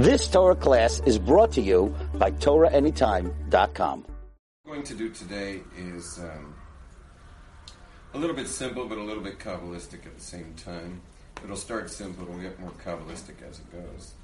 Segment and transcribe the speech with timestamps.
[0.00, 4.00] This Torah class is brought to you by TorahAnytime.com.
[4.00, 4.08] What
[4.64, 6.54] I'm going to do today is um,
[8.14, 11.02] a little bit simple, but a little bit Kabbalistic at the same time.
[11.44, 14.14] It'll start simple, it'll get more Kabbalistic as it goes.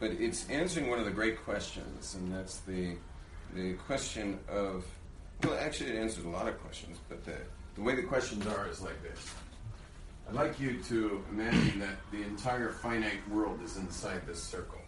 [0.00, 2.96] But it's answering one of the great questions, and that's the,
[3.54, 4.84] the question of,
[5.44, 7.36] well, actually, it answers a lot of questions, but the,
[7.76, 9.32] the way the questions are is like this.
[10.28, 14.78] I'd like you to imagine that the entire finite world is inside this circle.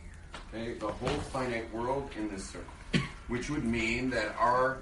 [0.53, 0.75] Okay?
[0.75, 3.07] The whole finite world in this circle.
[3.29, 4.79] Which would mean that our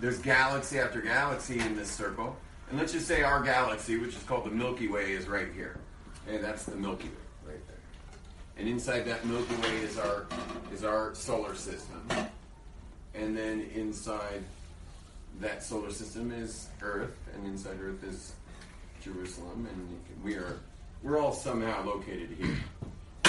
[0.00, 2.36] there's galaxy after galaxy in this circle.
[2.70, 5.78] And let's just say our galaxy, which is called the Milky Way, is right here.
[6.26, 7.76] Okay, that's the Milky Way right there.
[8.56, 10.26] And inside that Milky Way is our
[10.72, 12.00] is our solar system.
[13.14, 14.42] And then inside
[15.40, 18.32] that solar system is Earth, and inside Earth is
[19.12, 20.58] Jerusalem, and we are
[21.02, 22.56] we're all somehow located here.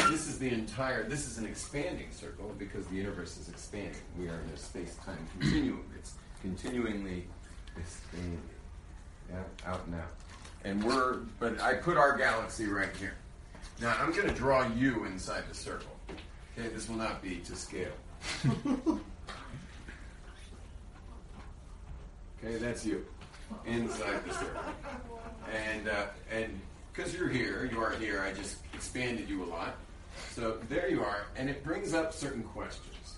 [0.09, 1.03] This is the entire.
[1.03, 4.01] This is an expanding circle because the universe is expanding.
[4.17, 5.85] We are in a space-time continuum.
[5.95, 7.27] It's continually
[7.77, 8.41] expanding,
[9.29, 10.11] yeah, out and out.
[10.63, 11.19] And we're.
[11.39, 13.13] But I put our galaxy right here.
[13.81, 15.91] Now I'm going to draw you inside the circle.
[16.57, 17.93] Okay, this will not be to scale.
[22.43, 23.05] okay, that's you
[23.65, 24.61] inside the circle.
[25.51, 26.59] And uh, and
[26.93, 28.21] because you're here, you are here.
[28.21, 29.75] I just expanded you a lot.
[30.31, 33.15] So there you are, and it brings up certain questions.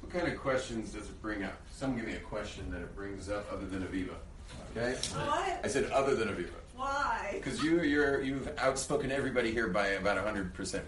[0.00, 1.56] What kind of questions does it bring up?
[1.70, 4.14] Someone give me a question that it brings up other than Aviva.
[4.76, 4.96] Okay.
[5.14, 5.60] What?
[5.62, 6.50] I said other than Aviva.
[6.74, 7.32] Why?
[7.34, 10.84] Because you you're you've outspoken everybody here by about hundred percent.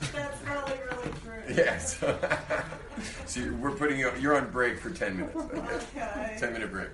[0.00, 1.30] That's really, really true.
[1.54, 1.98] Yes.
[3.26, 4.10] so you're, we're putting you.
[4.18, 5.36] You're on break for ten minutes.
[5.96, 6.36] Okay.
[6.38, 6.88] Ten minute break.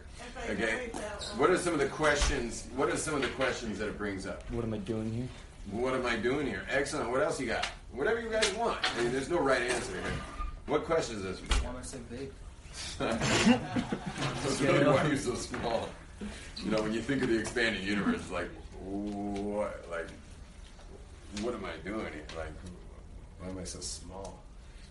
[0.50, 0.64] Okay.
[0.64, 1.38] write that one.
[1.38, 2.66] What are some of the questions?
[2.74, 4.42] What are some of the questions that it brings up?
[4.50, 5.28] What am I doing here?
[5.70, 6.62] What am I doing here?
[6.70, 7.10] Excellent.
[7.10, 7.66] What else you got?
[7.92, 8.78] Whatever you guys want.
[8.82, 10.12] I mean, there's no right answer here.
[10.66, 11.62] What questions is this?
[11.62, 12.30] Why am I so big?
[12.98, 15.88] That's really why you're so small.
[16.64, 18.50] You know, when you think of the expanding universe, it's like,
[18.80, 19.84] what?
[19.90, 20.06] Like,
[21.42, 22.24] what am I doing here?
[22.36, 22.52] Like,
[23.40, 24.38] why am I so small?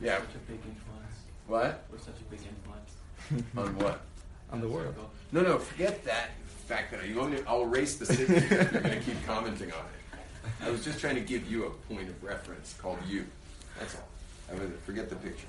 [0.01, 0.17] Yeah.
[0.17, 1.15] Such a big influence.
[1.47, 1.85] What?
[1.91, 3.47] We're such a big influence.
[3.57, 4.01] On what?
[4.51, 4.95] On the world.
[4.95, 5.09] Circle.
[5.31, 5.59] No, no.
[5.59, 6.31] Forget that
[6.65, 7.03] fact that I.
[7.05, 7.43] you only.
[7.45, 8.33] I'll erase the city.
[8.55, 10.63] You're going to keep commenting on it.
[10.63, 13.25] I was just trying to give you a point of reference called you.
[13.77, 14.07] That's all.
[14.51, 15.47] I would forget the picture.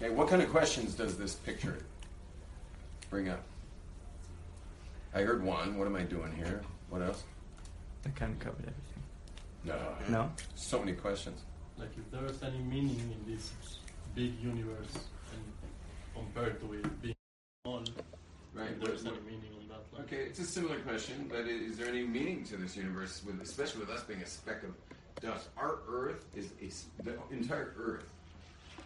[0.00, 0.10] Okay.
[0.10, 1.78] What kind of questions does this picture
[3.10, 3.42] bring up?
[5.14, 5.78] I heard one.
[5.78, 6.62] What am I doing here?
[6.90, 7.24] What else?
[8.04, 8.96] I kind of covered everything.
[9.64, 9.76] No.
[10.08, 10.30] No?
[10.54, 11.40] So many questions.
[11.78, 13.52] Like if there is any meaning in this
[14.14, 14.94] big universe
[15.32, 15.42] and
[16.14, 17.14] compared to it being
[17.64, 17.82] small,
[18.54, 18.80] Right.
[18.80, 19.80] there's any meaning on that.
[19.92, 23.40] Like, Okay, it's a similar question, but is there any meaning to this universe, with,
[23.42, 24.70] especially with us being a speck of
[25.20, 25.48] dust?
[25.58, 28.06] Our Earth is a, the entire Earth,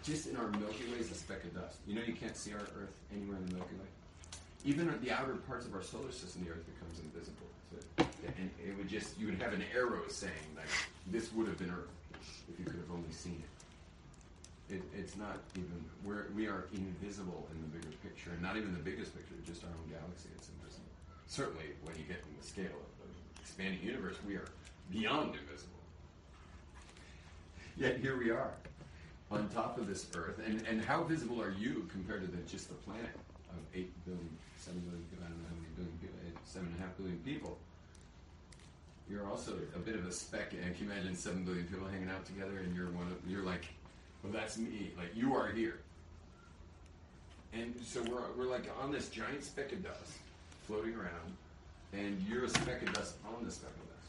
[0.02, 1.76] just in our Milky Way, is a speck of dust.
[1.86, 3.86] You know, you can't see our Earth anywhere in the Milky Way.
[4.64, 7.46] Even the outer parts of our solar system, the Earth becomes invisible.
[8.36, 10.66] And it would just, you would have an arrow saying, like,
[11.06, 11.88] this would have been Earth
[12.52, 14.74] if you could have only seen it.
[14.74, 18.72] It, it's not even we're we are invisible in the bigger picture, and not even
[18.72, 20.28] the biggest picture, just our own galaxy.
[20.36, 20.86] It's invisible.
[21.26, 24.46] Certainly, when you get in the scale of the expanding universe, we are
[24.92, 25.80] beyond invisible.
[27.76, 28.52] Yet here we are,
[29.30, 32.68] on top of this Earth, and, and how visible are you compared to the, just
[32.68, 33.10] the planet
[33.50, 36.76] of eight billion, seven billion, I don't know how many billion people, eh, seven and
[36.76, 37.56] a half billion people?
[39.08, 40.52] You're also a bit of a speck.
[40.52, 43.42] Eh, can you imagine seven billion people hanging out together, and you're one of you're
[43.42, 43.66] like,
[44.22, 44.92] well, that's me.
[44.96, 45.80] Like you are here.
[47.52, 50.20] And so we're we're like on this giant speck of dust
[50.68, 51.34] floating around,
[51.92, 54.08] and you're a speck of dust on the speck of dust.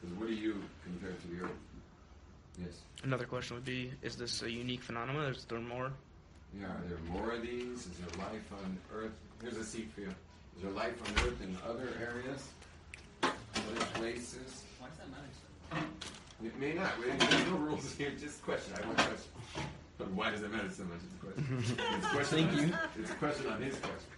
[0.00, 1.60] Because what are you compared to the Earth?
[2.58, 2.82] Yes.
[3.02, 5.32] Another question would be: Is this a unique phenomenon?
[5.32, 5.92] Is there more?
[6.58, 6.66] Yeah.
[6.66, 7.86] Are there more of these?
[7.86, 9.16] Is there life on Earth?
[9.42, 10.08] Here's a seat for you.
[10.56, 12.48] Is there life on Earth in other areas,
[13.22, 14.62] other places?
[14.78, 15.86] why does that matter?
[16.44, 16.96] It may not.
[16.98, 18.10] We- There's no rules here.
[18.18, 18.74] Just question.
[18.80, 19.30] I want question.
[19.98, 20.98] But why does it matter so much?
[21.04, 21.76] It's a question.
[21.96, 22.74] It's a question Thank on you.
[23.00, 24.10] It's a question on his question.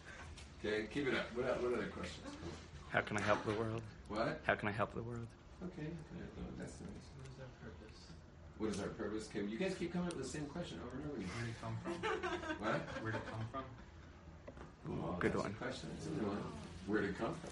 [0.65, 1.27] Okay, keep it up.
[1.35, 2.25] What, what other questions?
[2.89, 3.83] How can I help the world?
[4.09, 4.41] What?
[4.45, 5.27] How can I help the world?
[5.65, 5.89] Okay,
[6.59, 7.07] that's nice.
[7.17, 7.99] What is our purpose?
[8.59, 9.29] What is our purpose?
[9.29, 11.31] Okay, you guys keep coming up with the same question over and over again.
[11.37, 11.93] Where did it come from?
[12.65, 13.03] What?
[13.03, 13.65] Where did it come from?
[14.89, 15.55] Well, Good one.
[15.55, 15.89] question.
[15.95, 16.43] That's a good one.
[16.87, 17.51] Where did it come from?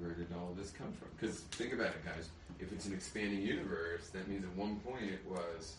[0.00, 1.08] Where did all this come from?
[1.20, 2.30] Because think about it, guys.
[2.58, 5.74] If it's an expanding universe, that means at one point it was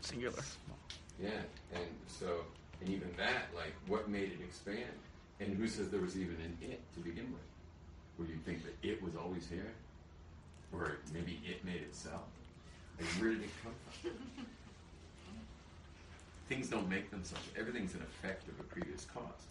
[0.00, 0.42] Singular.
[1.20, 1.30] Yeah,
[1.74, 2.44] and so,
[2.80, 4.84] and even that, like, what made it expand?
[5.40, 7.42] And who says there was even an it to begin with?
[8.18, 9.72] Would you think that it was always here?
[10.72, 12.22] Or maybe it made itself?
[13.00, 13.72] Like, where did it come
[14.02, 14.10] from?
[16.48, 17.44] Things don't make themselves.
[17.58, 19.44] Everything's an effect of a previous cause.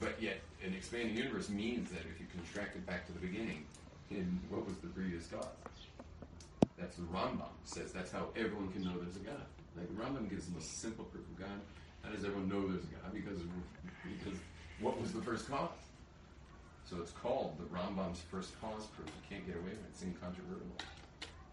[0.00, 3.64] But yet, an expanding universe means that if you contract it back to the beginning,
[4.10, 5.46] in what was the previous cause?
[6.78, 7.92] That's the Rambam says.
[7.92, 9.44] That's how everyone can know there's a God.
[9.76, 11.60] Like Rambam gives the most simple proof of God.
[12.02, 13.12] How does everyone know there's a God?
[13.12, 13.40] Because
[14.04, 14.38] because
[14.80, 15.70] what was the first cause?
[16.88, 19.08] So it's called the Rambam's first cause proof.
[19.08, 19.90] You can't get away with it.
[19.92, 20.76] It's incontrovertible.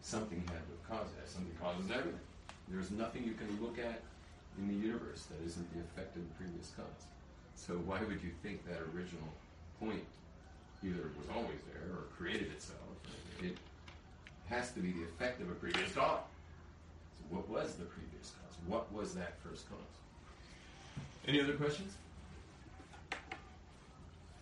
[0.02, 1.30] Something had to cause that.
[1.30, 2.20] Something causes everything.
[2.68, 4.02] There's nothing you can look at
[4.58, 7.08] in the universe that isn't the effect of the previous cause.
[7.56, 9.30] So why would you think that original
[9.80, 10.06] point
[10.84, 12.80] either was always there or created itself?
[13.42, 13.58] It
[14.50, 16.22] has to be the effect of a previous cause.
[17.18, 18.56] So what was the previous cause?
[18.68, 19.94] What was that first cause?
[21.28, 21.94] Any other questions?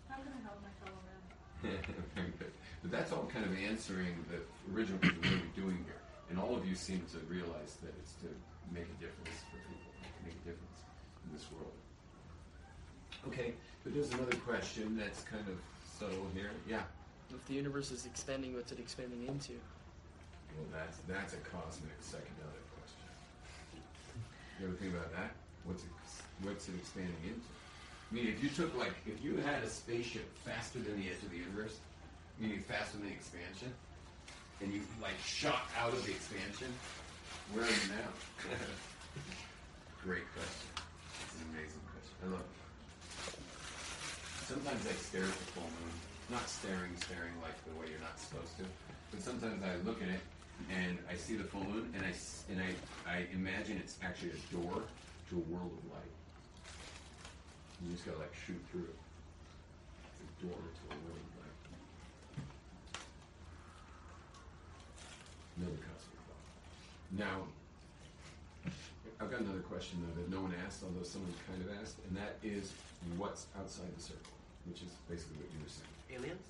[0.09, 1.77] How can I help my fellow man?
[2.15, 2.51] Very good.
[2.81, 4.41] But that's all kind of answering the
[4.73, 6.01] original question, what are we doing here?
[6.29, 8.27] And all of you seem to realize that it's to
[8.73, 9.90] make a difference for people,
[10.25, 10.79] make a difference
[11.25, 11.73] in this world.
[13.27, 13.53] Okay,
[13.83, 16.51] but there's another question that's kind of subtle here.
[16.68, 16.81] Yeah.
[17.29, 19.53] If the universe is expanding, what's it expanding into?
[20.57, 23.07] Well, that's that's a cosmic psychedelic question.
[24.59, 25.31] You ever think about that?
[25.63, 25.89] What's it,
[26.41, 27.47] what's it expanding into?
[28.12, 31.24] I mean, if you took like if you had a spaceship faster than the edge
[31.24, 31.77] of the universe,
[32.39, 33.71] meaning faster than the expansion,
[34.62, 36.67] and you like shot out of the expansion,
[37.53, 38.57] where are you now?
[40.03, 40.69] Great question.
[41.21, 42.15] It's an amazing question.
[42.25, 42.57] I love it.
[44.50, 45.94] Sometimes I stare at the full moon.
[46.33, 48.65] Not staring, staring like the way you're not supposed to.
[49.12, 50.21] But sometimes I look at it
[50.74, 52.13] and I see the full moon and I,
[52.50, 52.74] and I,
[53.06, 54.81] I imagine it's actually a door
[55.30, 56.13] to a world of light.
[57.86, 58.98] You just gotta like shoot through it.
[60.01, 61.62] It's a door to a world of light.
[65.62, 66.45] Another cosmic thought.
[67.21, 67.45] Now,
[69.21, 72.18] I've got another question though that no one asked, although someone kind of asked, and
[72.18, 72.73] that is
[73.18, 74.33] what's outside the circle,
[74.65, 75.94] which is basically what you were saying.
[76.18, 76.41] Aliens?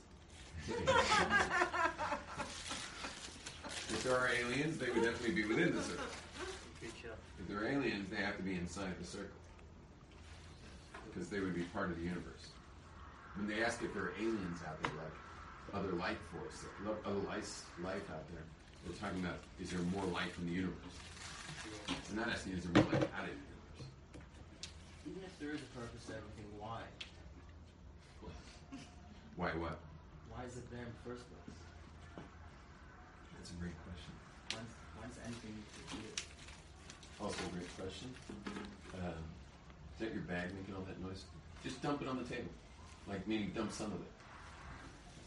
[3.92, 6.06] if there are aliens, they would definitely be within the circle.
[6.80, 7.10] Good show.
[7.44, 9.36] If there are aliens, they have to be inside the circle.
[11.12, 12.56] Because they would be part of the universe.
[13.36, 15.12] When they ask if there are aliens out there, like
[15.76, 16.64] other life force,
[17.06, 18.46] other life, life out there,
[18.88, 20.96] they're talking about is there more life in the universe?
[21.88, 23.88] They're not asking is there more life out of the universe.
[25.08, 26.82] Even if there is a purpose to everything, why?
[29.36, 29.80] Why what?
[30.30, 31.58] Why is it there in the first place?
[33.34, 34.14] That's a great question.
[34.54, 36.04] When's, when's anything to do?
[37.18, 38.14] Also a great question.
[39.02, 39.24] Um,
[39.96, 41.26] is that your bag making all that noise?
[41.64, 42.52] Just dump it on the table.
[43.08, 44.14] Like, meaning dump some of it.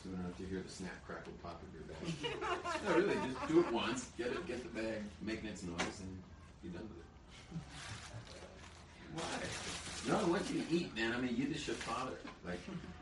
[0.02, 2.04] So we don't have to hear the snap, crackle, pop of your bag.
[2.86, 4.10] no, really, just do it once.
[4.18, 6.12] Get it, get the bag making its noise, and
[6.64, 7.04] be done with it.
[9.14, 9.24] Why?
[10.08, 11.12] No, I want you to eat, man.
[11.12, 12.16] I'm a Yiddish father.
[12.46, 12.58] Like,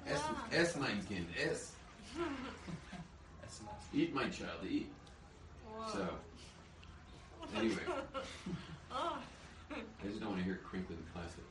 [0.06, 0.20] S,
[0.52, 1.72] S mein Kind, es.
[3.40, 3.60] That's.
[3.94, 4.90] Eat, my child, eat.
[5.92, 6.06] So,
[7.56, 7.76] anyway.
[8.92, 9.16] I
[10.06, 11.44] just don't want to hear crinkling plastic.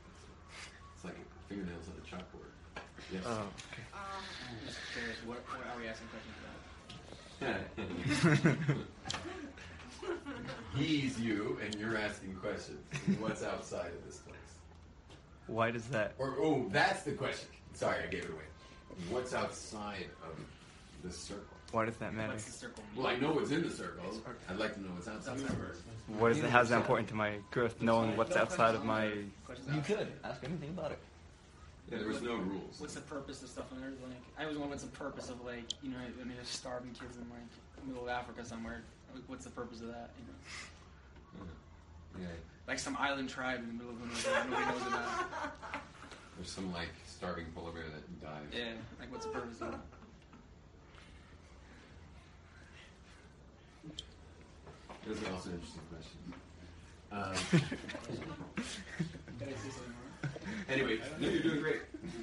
[0.94, 1.16] It's like
[1.48, 2.52] fingernails on a chalkboard.
[3.12, 3.24] Yes.
[3.26, 3.82] Oh, okay.
[3.92, 6.36] I'm just curious, what, what are we asking questions
[10.76, 12.80] He's you, and you're asking questions.
[13.18, 14.36] What's outside of this place?
[15.46, 16.14] Why does that?
[16.18, 17.48] Or oh, that's the question.
[17.74, 18.42] Sorry, I gave it away.
[19.10, 20.38] What's outside of
[21.02, 21.44] the circle?
[21.72, 22.16] Why does that about?
[22.16, 22.32] matter?
[22.32, 24.04] What's the circle Well, I know what's in the circle.
[24.48, 25.38] I'd like to know what's outside.
[25.38, 25.80] That's first.
[26.18, 26.50] What is that?
[26.50, 27.80] How's that important to my growth?
[27.80, 29.06] Knowing what's outside of my.
[29.06, 30.98] You could ask anything about it.
[31.90, 32.78] Yeah, there was no rules.
[32.78, 33.98] What's the purpose of stuff on Earth?
[34.02, 36.90] Like, I always wonder what's the purpose of like, you know, I mean, there's starving
[36.90, 37.42] kids in like
[37.86, 38.82] middle of Africa somewhere.
[39.14, 40.10] Like, What's the purpose of that?
[40.18, 40.24] You
[41.44, 41.46] know,
[42.20, 42.34] Yeah,
[42.66, 45.04] like some island tribe in the middle of nowhere nobody knows about.
[46.36, 48.46] there's some like starving polar bear that dies.
[48.52, 49.80] Yeah, like what's the purpose of that?
[55.06, 56.18] That's also an interesting question.
[57.10, 57.34] Um,
[59.38, 60.30] Did I say something wrong?
[60.68, 61.82] anyway, no, you're doing great.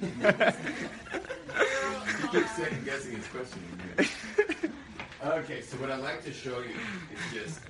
[2.22, 3.62] you keep second guessing his question.
[5.22, 6.74] Okay, so what I'd like to show you
[7.12, 7.60] is just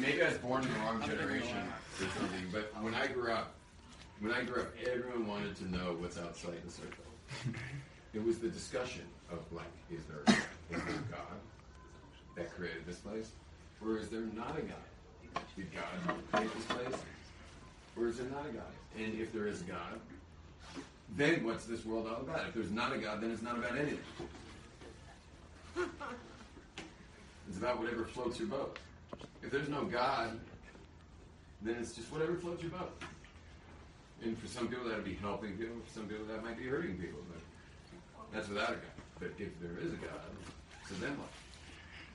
[0.00, 1.56] maybe I was born in the wrong generation
[2.00, 3.54] or something, but when I grew up,
[4.18, 7.04] when I grew up, everyone wanted to know what's outside the circle.
[8.12, 11.38] It was the discussion of like, is there is there a God
[12.34, 13.30] that created this place,
[13.80, 14.76] or is there not a God?
[15.56, 17.00] Did God create this place,
[17.96, 18.72] or is there not a God?
[18.98, 20.00] And if there is a God,
[21.16, 22.48] then what's this world all about?
[22.48, 23.98] If there's not a God, then it's not about anything.
[27.48, 28.78] It's about whatever floats your boat.
[29.42, 30.40] If there's no God,
[31.62, 33.02] then it's just whatever floats your boat.
[34.22, 36.96] And for some people that'll be helping people, for some people that might be hurting
[36.96, 37.40] people, but
[38.32, 38.96] that's without a God.
[39.20, 40.24] But if there is a God,
[40.88, 41.28] so then what?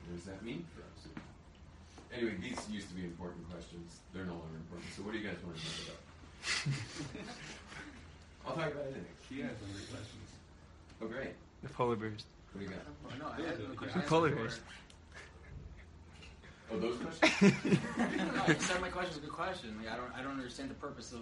[0.06, 1.08] What does that mean for us?
[2.12, 4.00] Anyway, these used to be important questions.
[4.12, 4.90] They're no longer important.
[4.96, 7.54] So what do you guys want to talk about?
[8.46, 9.04] I'll talk about anything.
[9.28, 10.28] He has some good questions.
[11.02, 11.34] Oh, great.
[11.62, 12.24] The polar bears.
[12.52, 12.80] What do you got?
[13.06, 13.98] Oh, no, I had no question.
[14.00, 14.60] The I polar bears.
[16.72, 17.54] Oh, those questions?
[17.62, 19.76] no, you said my question is a good question.
[19.82, 21.20] Like, I don't, I don't understand the purpose of,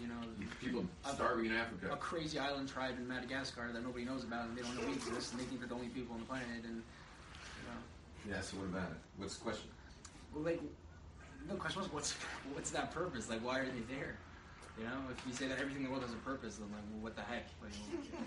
[0.00, 0.14] you know,
[0.60, 1.90] People starving in Africa.
[1.92, 4.94] a crazy island tribe in Madagascar that nobody knows about and they don't know we
[4.94, 8.40] exist and they think they're the only people on the planet and, you know, Yeah,
[8.40, 8.96] so what about it?
[9.18, 9.68] What's the question?
[10.34, 10.60] well, like,
[11.48, 12.12] no question was what's
[12.54, 13.28] what's that purpose?
[13.28, 14.16] Like, why are they there?
[14.78, 16.80] You know, if you say that everything in the world has a purpose, then like,
[16.90, 17.46] well, what the heck?
[17.62, 18.22] Like, well,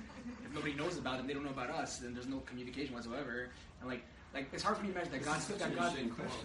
[0.45, 3.49] if nobody knows about them, they don't know about us, then there's no communication whatsoever.
[3.81, 5.97] And like, like it's hard for me to imagine that God's that, God,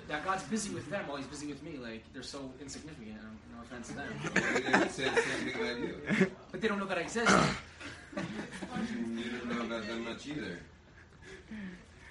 [0.09, 1.77] that God's busy with them while He's busy with me.
[1.77, 3.17] Like, they're so insignificant.
[3.55, 6.31] No offense to them, They didn't say the same thing about you.
[6.51, 7.33] but they don't know that I exist.
[8.17, 10.59] You don't know about them much either.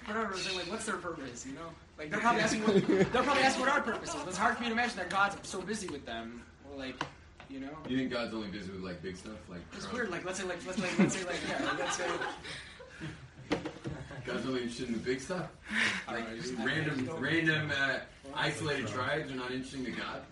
[0.06, 1.44] But I don't know, like, what's their purpose?
[1.46, 4.14] You know, like they're probably asking what they're probably asking what our purpose is.
[4.16, 7.02] But it's hard for me to imagine that God's so busy with them, or like,
[7.50, 7.68] you know.
[7.88, 9.94] You think God's only busy with like big stuff, like It's Trump?
[9.94, 10.10] weird.
[10.10, 12.06] Like let's say like let's like let's say like yeah like, let's say
[14.26, 15.46] God's only interested in the big stuff.
[16.06, 17.98] Like know, just- random, random, uh,
[18.34, 20.22] isolated tribes are not interesting to God.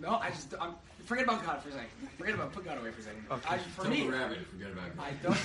[0.00, 0.74] no I just I'm
[1.04, 1.88] forget about God for a second.
[2.16, 3.24] Forget about put God away for a second.
[3.30, 3.48] Okay.
[3.50, 5.04] I, for Tell me, the rabbit, forget about God.
[5.04, 5.36] I God.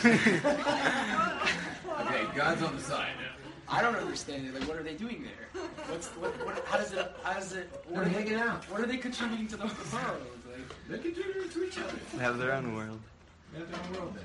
[1.88, 3.34] don't Okay, God's on the side now.
[3.70, 4.54] I don't understand it.
[4.54, 5.64] Like what are they doing there?
[5.90, 8.64] What's what, what how does it how does it what They're are they, hanging out.
[8.72, 10.28] what are they contributing to the world?
[10.90, 11.94] Like They contribute to each other.
[12.16, 13.00] They have their own world.
[13.54, 14.24] They have their own world there.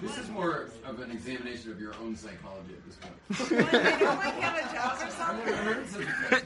[0.00, 3.14] This is more of an examination of your own psychology at this point.
[3.50, 5.54] Well, they don't like have a job or I've something?
[5.54, 6.42] heard such a.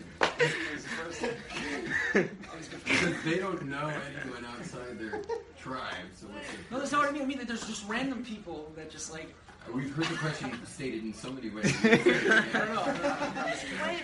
[2.85, 3.91] Because they don't know
[4.25, 5.23] anyone outside their
[5.59, 7.23] tribe, so what's the no, that's not what I mean.
[7.23, 9.33] I mean that there's just random people that just like
[9.71, 11.75] We've heard the question stated in so many ways.
[11.85, 12.35] I don't know.
[12.35, 13.17] I don't know.
[13.21, 13.73] I'm not listening.
[13.87, 14.03] Wait,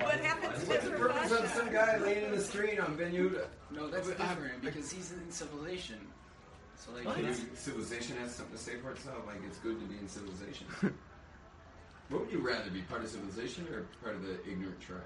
[0.00, 2.96] what happens to What's the different purpose of some guy laying in the street on
[2.96, 3.46] Ben Yehuda?
[3.70, 5.98] No, that's different because he's in civilization.
[6.76, 9.26] So like, Can you- civilization has something to say for itself.
[9.26, 10.66] Like it's good to be in civilization.
[12.08, 15.02] what would you rather be, part of civilization or part of the ignorant tribe?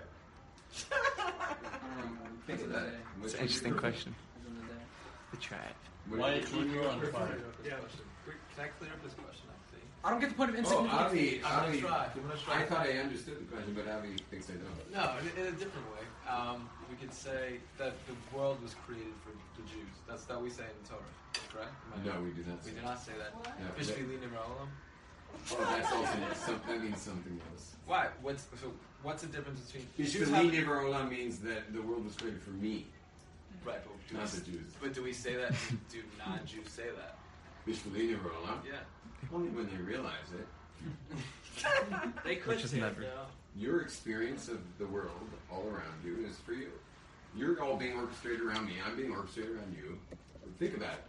[0.92, 2.20] I don't know.
[2.46, 2.94] Think of that.
[3.24, 4.14] It's an interesting question.
[5.32, 5.46] End of the day.
[5.46, 5.76] Tribe.
[6.08, 7.38] Why do you- you were on fire?
[7.64, 7.70] Yeah,
[8.54, 9.86] can I clear up this question, actually?
[10.04, 11.00] I don't get the point of Oh, insignificant.
[11.00, 12.10] Avi, I'm gonna Avi, try.
[12.14, 12.54] I'm gonna try.
[12.62, 14.90] I thought I understood the question, but Avi thinks I don't.
[14.92, 16.04] No, in, in a different way.
[16.28, 19.94] Um, we could say that the world was created for the Jews.
[20.08, 21.02] That's that we say in the Torah,
[21.50, 21.72] correct?
[21.94, 22.62] Am I- No, we do not.
[22.64, 23.34] We say do not say that.
[23.34, 24.68] No, Fish that- Filin Olam.
[25.50, 27.76] Oh, that's also some, that means something else.
[27.86, 28.08] Why?
[28.20, 28.72] What's so?
[29.02, 32.50] What's the difference between Ishmael have- Nivra Olam means that the world was created for
[32.50, 32.86] me,
[33.64, 34.72] Right, but do, not we, the Jews.
[34.80, 35.54] but do we say that?
[35.90, 37.16] do non-Jews say that?
[37.66, 38.58] Ishmael Nivra Olam.
[38.66, 38.78] Yeah.
[39.32, 40.46] Only when they realize it.
[42.24, 43.02] They could Which is say never.
[43.02, 43.26] though.
[43.56, 46.70] Your experience of the world all around you is for you.
[47.36, 48.74] You're all being orchestrated around me.
[48.84, 49.98] I'm being orchestrated around you.
[50.58, 51.04] Think about it.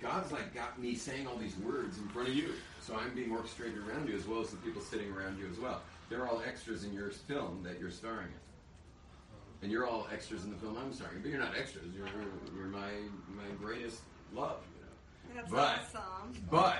[0.00, 2.50] God's like got me saying all these words in front of you.
[2.80, 5.58] So I'm being orchestrated around you as well as the people sitting around you as
[5.58, 5.82] well.
[6.08, 8.47] They're all extras in your film that you're starring in.
[9.62, 11.20] And you're all extras in the film I'm starring.
[11.20, 11.86] But you're not extras.
[11.96, 12.06] You're,
[12.56, 12.90] you're my,
[13.34, 14.00] my greatest
[14.32, 15.40] love, you know.
[15.40, 16.34] That's But- awesome.
[16.50, 16.76] But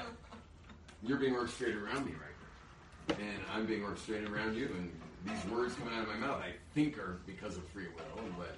[1.02, 3.24] you're being orchestrated around me right now.
[3.26, 4.66] And I'm being orchestrated around you.
[4.76, 4.92] And
[5.26, 8.56] these words coming out of my mouth, I think are because of free will, but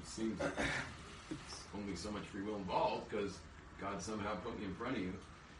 [0.00, 0.52] it seems like
[1.76, 3.38] only so much free will involved because
[3.80, 5.12] God somehow put me in front of you.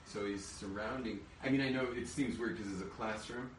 [0.07, 1.21] So he's surrounding.
[1.45, 3.51] I mean, I know it seems weird because it's a classroom,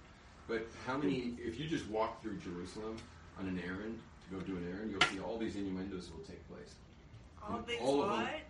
[0.47, 2.97] but how many, if you just walk through Jerusalem
[3.39, 3.99] on an errand,
[4.29, 6.75] to go do an errand, you'll see all these innuendos will take place.
[7.47, 8.21] All these all of them.
[8.21, 8.41] what?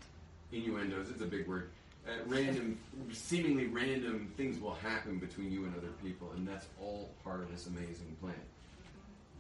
[0.52, 1.70] innuendos, it's a big word.
[2.08, 2.78] Uh, random,
[3.12, 7.52] seemingly random things will happen between you and other people, and that's all part of
[7.52, 8.36] this amazing plan.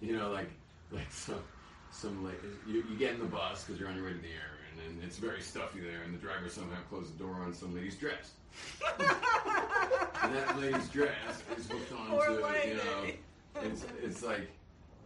[0.01, 0.49] You know, like,
[0.91, 1.41] like some,
[1.91, 4.27] some like you, you get in the bus because you're on your way to the
[4.27, 7.73] errand, and it's very stuffy there, and the driver somehow closed the door on some
[7.75, 8.31] lady's dress,
[8.99, 12.13] and that lady's dress is hooked onto,
[12.67, 13.05] you know,
[13.61, 14.49] it's it's like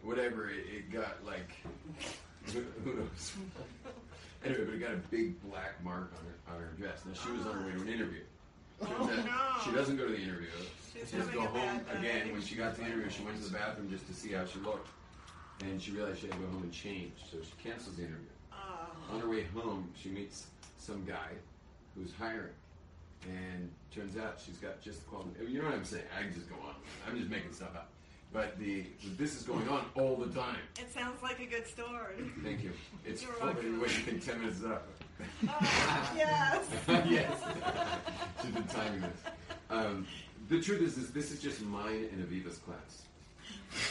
[0.02, 1.50] whatever it, it got like
[2.52, 3.32] who knows.
[4.44, 7.02] Anyway, but it got a big black mark on her on her dress.
[7.06, 8.22] Now she was on her way to an interview.
[8.82, 9.62] Oh, turns Oh, no.
[9.64, 10.48] She doesn't go to the interview.
[10.94, 12.32] She just having go home again.
[12.32, 14.46] When she got to the interview, she went to the bathroom just to see how
[14.46, 14.88] she looked,
[15.62, 17.12] and she realized she had to go home and change.
[17.30, 18.26] So she cancels the interview.
[18.52, 19.14] Oh.
[19.14, 20.46] On her way home, she meets
[20.78, 21.36] some guy
[21.94, 22.54] who's hiring,
[23.28, 25.30] and turns out she's got just the quality.
[25.46, 26.04] You know what I'm saying?
[26.18, 26.74] I can just go on.
[27.06, 27.90] I'm just making stuff up.
[28.32, 28.84] But the
[29.18, 30.56] this is going on all the time.
[30.78, 32.14] It sounds like a good story.
[32.44, 32.70] Thank you.
[33.04, 33.54] It's You're funny.
[33.54, 33.80] welcome.
[33.80, 34.24] What you think?
[34.24, 34.86] Ten minutes is up.
[35.48, 36.66] Oh, yes.
[36.88, 37.32] yes.
[38.40, 39.32] She's been timing this.
[39.68, 40.06] Um,
[40.48, 43.02] the truth is, is, this is just mine and Aviva's class.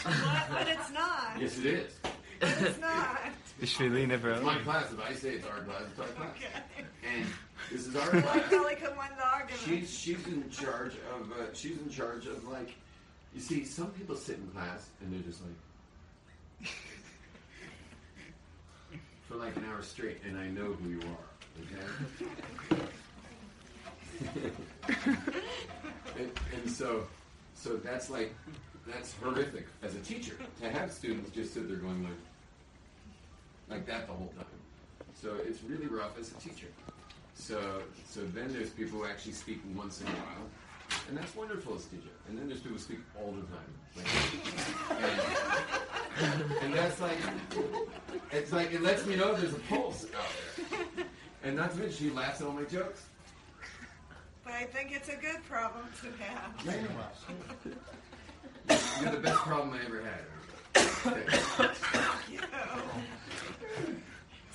[0.03, 1.39] But, but it's not.
[1.39, 1.93] Yes, it is.
[2.39, 3.19] But it's not.
[3.61, 4.89] Is Shirley never It's my class.
[4.93, 6.29] If I say it's our class, it's our class.
[6.37, 6.85] Okay.
[7.17, 7.25] And
[7.69, 8.49] this is our Like class.
[8.49, 9.61] Kelly could win the argument.
[9.65, 12.73] She's she's in charge of uh, she's in charge of like
[13.33, 16.71] you see some people sit in class and they're just like
[19.27, 21.27] for like an hour straight and I know who you are
[21.63, 22.81] okay?
[26.17, 27.07] And, and so
[27.53, 28.33] so that's like
[28.85, 32.13] that's horrific as a teacher to have students just sit there going like
[33.69, 34.45] like that the whole time.
[35.13, 36.67] So it's really rough as a teacher.
[37.35, 40.47] So, so then there's people who actually speak once in a while,
[41.09, 42.09] and that's wonderful as teacher.
[42.27, 44.05] And then there's people who speak all the time, like,
[46.21, 47.17] and, and that's like,
[48.31, 50.25] it's like it lets me know there's a pulse out
[50.95, 51.05] there.
[51.43, 53.05] And not to mention she laughs at all my jokes.
[54.43, 56.53] But I think it's a good problem to have.
[59.01, 60.25] You're the best problem I ever had.
[61.07, 61.23] Okay,
[62.31, 62.39] You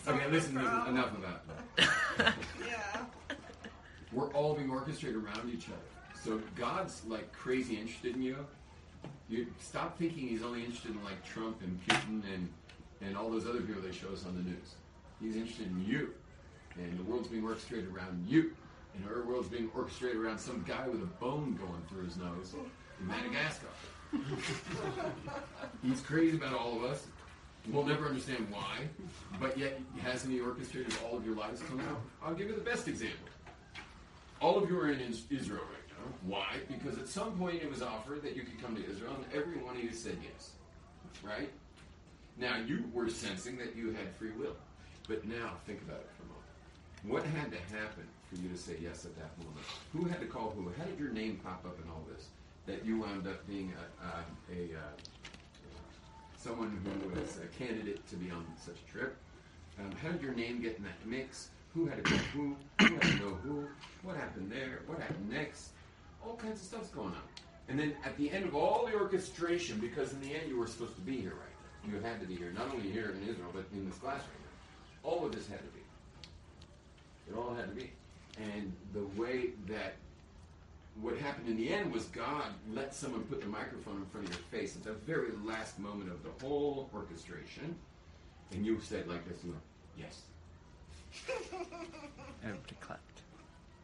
[0.06, 1.40] okay listen, listen, enough about
[1.76, 2.34] that.
[2.66, 3.04] Yeah.
[4.12, 5.93] we're all being orchestrated around each other.
[6.24, 8.36] So God's like crazy interested in you.
[9.28, 12.48] You stop thinking he's only interested in like Trump and Putin and
[13.02, 14.74] and all those other people they show us on the news.
[15.20, 16.14] He's interested in you,
[16.76, 18.52] and the world's being orchestrated around you,
[18.94, 22.54] and our world's being orchestrated around some guy with a bone going through his nose
[22.98, 23.66] in Madagascar.
[25.82, 27.06] he's crazy about all of us.
[27.70, 28.78] We'll never understand why,
[29.40, 31.96] but yet hasn't he orchestrated all of your lives now?
[32.22, 33.28] I'll give you the best example.
[34.40, 35.00] All of you are in
[35.30, 35.83] Israel right.
[36.26, 36.56] Why?
[36.68, 39.58] Because at some point it was offered that you could come to Israel, and every
[39.62, 40.52] one of you said yes.
[41.22, 41.50] Right?
[42.38, 44.56] Now you were sensing that you had free will.
[45.08, 46.44] But now think about it for a moment.
[47.04, 49.66] What had to happen for you to say yes at that moment?
[49.92, 50.72] Who had to call who?
[50.78, 52.28] How did your name pop up in all this?
[52.66, 54.92] That you wound up being a, a, a uh,
[56.36, 59.16] someone who was a candidate to be on such a trip.
[59.78, 61.50] Um, how did your name get in that mix?
[61.74, 62.56] Who had to go who?
[62.80, 63.66] Who had to know who?
[64.02, 64.80] What happened there?
[64.86, 65.70] What happened next?
[66.26, 67.22] All kinds of stuff's going on.
[67.68, 70.66] And then at the end of all the orchestration, because in the end you were
[70.66, 71.96] supposed to be here right now.
[71.96, 74.24] You had to be here, not only here in Israel, but in this class right
[74.24, 75.10] now.
[75.10, 75.80] All of this had to be.
[77.28, 77.90] It all had to be.
[78.38, 79.94] And the way that
[81.00, 84.34] what happened in the end was God let someone put the microphone in front of
[84.34, 87.74] your face at the very last moment of the whole orchestration,
[88.52, 89.62] and you said like this, you went,
[89.98, 90.22] yes.
[92.44, 93.22] Everybody clapped.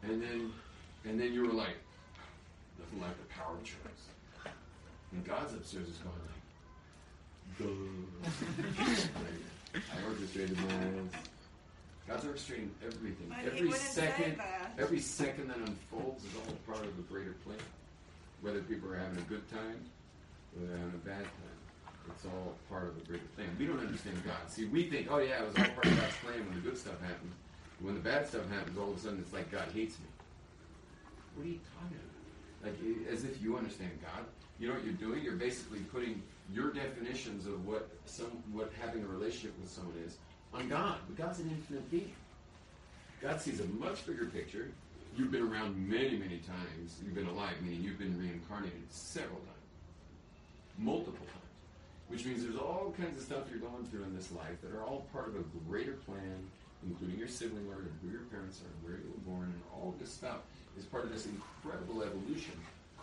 [0.03, 0.51] And then,
[1.05, 1.75] and then you were like,
[2.81, 4.05] nothing like the power of choice.
[5.11, 6.41] And God's upstairs is going like,
[7.59, 9.11] duh.
[9.75, 11.21] I orchestrated this.
[12.07, 13.29] God's orchestrating everything.
[13.29, 14.41] But every second,
[14.77, 17.57] every second that unfolds is all part of the greater plan.
[18.41, 19.79] Whether people are having a good time
[20.55, 21.59] or they're having a bad time,
[22.09, 23.47] it's all part of the greater plan.
[23.59, 24.49] We don't understand God.
[24.49, 26.77] See, we think, oh yeah, it was all part of God's plan when the good
[26.77, 27.33] stuff happens.
[27.79, 30.05] When the bad stuff happens, all of a sudden it's like God hates me.
[31.35, 32.10] What are you talking about?
[32.63, 32.75] Like
[33.11, 34.25] as if you understand God.
[34.59, 35.23] You know what you're doing?
[35.23, 36.21] You're basically putting
[36.53, 40.17] your definitions of what some what having a relationship with someone is
[40.53, 40.97] on God.
[41.07, 42.13] But God's an infinite being.
[43.21, 44.69] God sees a much bigger picture.
[45.17, 46.99] You've been around many, many times.
[47.03, 49.67] You've been alive, meaning you've been reincarnated several times,
[50.77, 51.41] multiple times.
[52.07, 54.83] Which means there's all kinds of stuff you're going through in this life that are
[54.83, 56.49] all part of a greater plan,
[56.85, 59.61] including your sibling order and who your parents are and where you were born, and
[59.73, 60.39] all this stuff
[60.77, 62.53] is part of this incredible evolution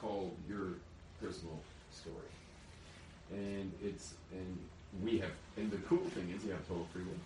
[0.01, 0.75] called your
[1.23, 1.59] personal
[1.93, 2.31] story.
[3.33, 4.59] And it's and
[5.05, 7.23] we have and the cool thing is you have total free will.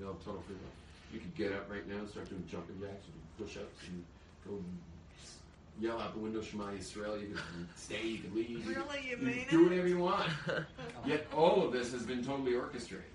[0.00, 0.74] You have total free will.
[1.12, 4.04] You could get up right now and start doing jumping jacks and push-ups and
[4.46, 4.58] go
[5.80, 7.20] yell out the window Shema Yisrael.
[7.20, 8.50] You can stay, you can leave.
[8.50, 9.68] you Really, you can mean do it?
[9.70, 10.28] whatever you want.
[11.06, 13.06] Yet all of this has been totally orchestrated.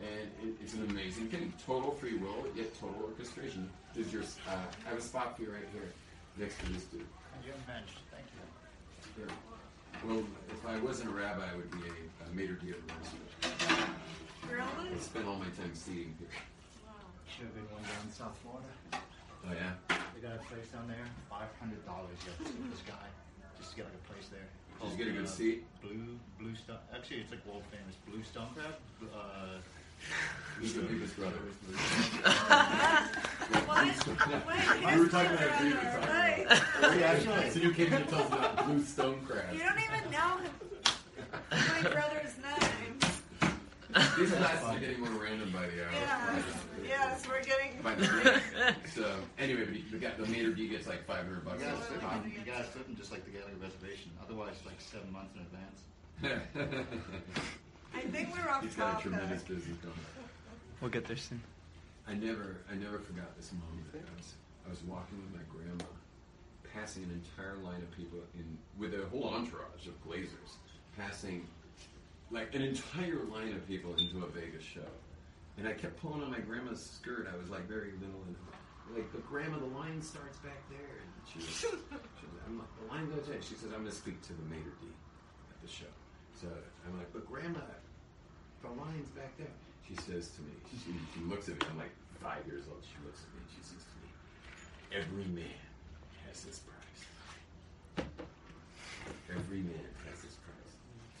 [0.00, 1.52] And it, it's an amazing thing.
[1.66, 3.68] Total free will, yet total orchestration.
[3.96, 5.92] Is your, uh, I have a spot for you right here,
[6.38, 7.04] next to this dude.
[7.44, 7.90] You're bench.
[8.12, 9.24] Thank you.
[9.24, 9.32] Here.
[10.06, 11.92] Well, if I wasn't a rabbi, I would be a,
[12.24, 13.20] a maître d' university.
[14.48, 14.94] Really?
[14.94, 16.32] I spend all my time seating here.
[17.28, 18.70] Should have been one down in South Florida.
[18.94, 19.76] Oh yeah.
[20.14, 21.04] They got a place down there.
[21.28, 22.16] Five hundred dollars.
[22.24, 23.06] You have to see this guy
[23.58, 24.48] just to get like a place there.
[24.80, 25.64] Just get a good Uh, seat.
[25.82, 26.80] Blue, blue stone.
[26.94, 28.74] Actually, it's like world famous blue stone crab.
[29.12, 29.60] Uh,
[30.58, 31.38] Who's the biggest brother?
[33.50, 37.52] Wait, we were talking about Green Right.
[37.52, 39.54] So you came to tell us about Blue Stonecrest.
[39.54, 40.52] You don't even know him.
[41.50, 42.98] my brother's name.
[44.18, 45.92] These classes are getting more random by the hour.
[45.92, 46.42] Yeah.
[46.86, 47.80] Yes, we're getting.
[47.82, 48.74] By the day.
[48.94, 51.60] So anyway, but he, the, guy, the maître D gets like 500 bucks.
[51.60, 52.32] You gotta slip him.
[52.34, 54.10] You gotta slip him just like to get like a reservation.
[54.22, 56.86] Otherwise, it's like seven months in advance.
[57.94, 59.02] I think we're off He's got a topic.
[59.10, 59.94] tremendous business going.
[60.80, 61.40] We'll get there soon.
[62.08, 63.86] I never, I never forgot this moment.
[63.94, 64.34] I was,
[64.66, 65.84] I was walking with my grandma,
[66.74, 70.56] passing an entire line of people in with a whole entourage of Glazers,
[70.96, 71.46] passing
[72.30, 74.86] like an entire line of people into a Vegas show,
[75.58, 77.28] and I kept pulling on my grandma's skirt.
[77.32, 78.36] I was like very little and
[78.94, 81.78] like, but grandma, the line starts back there, and she was, she was
[82.46, 83.40] I'm like, the line goes in.
[83.40, 84.88] She says, I'm going to speak to the maître d
[85.50, 85.86] at the show.
[86.40, 86.48] So
[86.86, 87.60] I'm like, but grandma,
[88.62, 89.52] the line's back there.
[89.86, 90.78] She says to me, she,
[91.12, 93.60] she looks at me, I'm like five years old, she looks at me and she
[93.60, 94.08] says to me,
[94.96, 95.60] every man
[96.26, 97.04] has his price.
[99.28, 100.72] Every man has his price.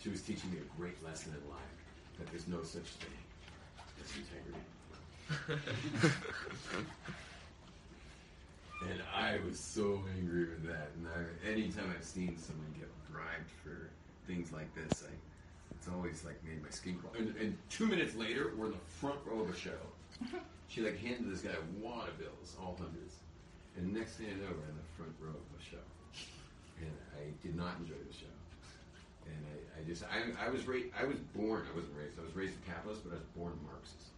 [0.02, 1.60] She was teaching me a great lesson in life,
[2.18, 3.20] that there's no such thing
[4.00, 4.64] as integrity.
[8.88, 10.88] and I was so angry with that.
[10.96, 13.90] And I, anytime I've seen someone get bribed for
[14.30, 15.10] things like this, I,
[15.74, 17.12] it's always like made my skin crawl.
[17.18, 19.80] And, and two minutes later, we're in the front row of a show.
[20.70, 23.18] She like handed this guy a wad of bills, all hundreds.
[23.74, 25.82] And next thing I know, we're in the front row of a show.
[26.78, 28.30] And I did not enjoy the show.
[29.26, 32.22] And I, I just, I, I was raised, I was born, I wasn't raised, I
[32.22, 34.14] was raised a capitalist, but I was born Marxist.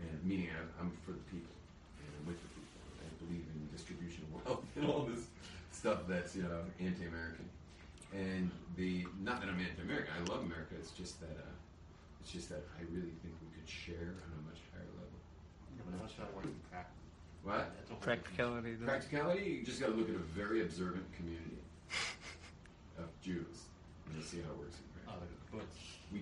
[0.00, 1.52] And meaning I, I'm for the people,
[2.00, 2.80] and I'm with the people.
[3.04, 5.28] I believe in distribution of wealth and all this
[5.68, 7.44] stuff that's, you know, anti-American.
[8.14, 11.52] And the, not that I'm anti-American, I love America, it's just that, uh,
[12.20, 15.16] it's just that I really think we could share on a much higher level.
[15.76, 16.92] Yeah, but that's not working practice.
[17.42, 17.72] What?
[18.00, 18.74] Practicality.
[18.74, 18.86] though.
[18.86, 21.58] Practicality, you just got to look at a very observant community
[22.98, 23.66] of Jews,
[24.06, 25.32] and you see how it works in Oh, practice.
[25.52, 25.78] like a kibbutz.
[26.12, 26.20] We,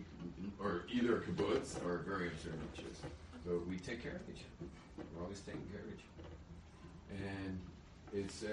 [0.63, 3.03] or either a kibbutz or very observant Jews.
[3.45, 4.71] So we take care of each other.
[5.17, 6.31] We're always taking care of each other.
[7.19, 7.59] And
[8.13, 8.49] it's uh,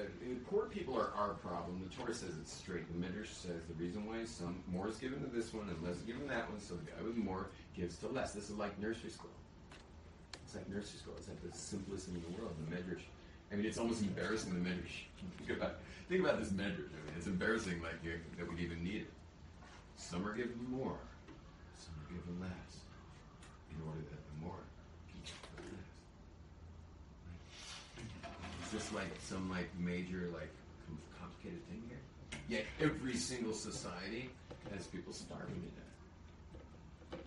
[0.49, 1.81] poor people are our problem.
[1.89, 2.87] The Torah says it's straight.
[2.91, 5.97] The Midrash says the reason why some more is given to this one and less
[6.01, 8.33] given to that one, so the guy with more gives to less.
[8.33, 9.31] This is like nursery school.
[10.45, 11.13] It's like nursery school.
[11.17, 12.53] It's like the simplest thing in the world.
[12.69, 13.03] The Midrash.
[13.51, 14.53] I mean, it's almost embarrassing.
[14.53, 15.09] The Midrash.
[15.45, 16.93] think about think about this Midrash.
[16.93, 19.11] I mean, it's embarrassing, like that we even need it.
[19.97, 20.97] Some are given more.
[21.77, 22.85] Some are given less.
[23.73, 24.61] In order that the more
[25.11, 25.97] keeps the less.
[28.67, 30.51] Is this like some like major like
[31.17, 32.03] complicated thing here?
[32.51, 34.29] Yet every single society
[34.75, 37.23] has people starving to death.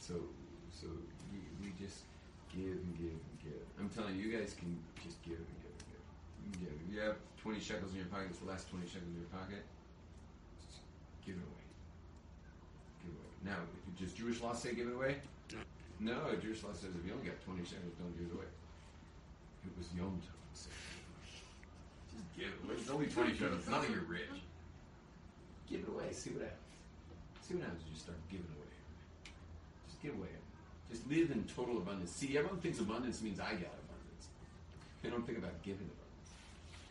[0.00, 0.14] So,
[0.72, 0.88] so
[1.28, 2.00] we, we just
[2.48, 3.60] give and give and give.
[3.76, 4.72] I'm telling you, you guys can
[5.04, 6.00] just give and give and give.
[6.40, 6.72] You give.
[6.72, 9.32] If you have 20 shekels in your pocket, it's the last 20 shekels in your
[9.36, 9.60] pocket.
[10.64, 10.80] Just
[11.28, 11.66] give it away.
[13.04, 13.52] Give it away.
[13.52, 13.60] Now,
[14.00, 15.20] does Jewish law say give it away?
[16.00, 16.16] No.
[16.16, 18.48] No, Jewish law says if you only got 20 shekels, don't give it away.
[19.64, 20.38] It was Yom Tov.
[20.54, 20.68] so
[22.10, 22.74] Just give it away.
[22.78, 23.60] It's only 20 shekels.
[23.60, 24.42] It's not like you're rich.
[25.70, 26.12] Give it away.
[26.12, 26.72] See what happens.
[27.46, 28.72] See what happens when you start giving away.
[29.86, 30.34] Just give away.
[30.90, 32.12] Just live in total abundance.
[32.12, 34.24] See, everyone thinks abundance means I got abundance.
[35.00, 36.30] They don't think about giving abundance.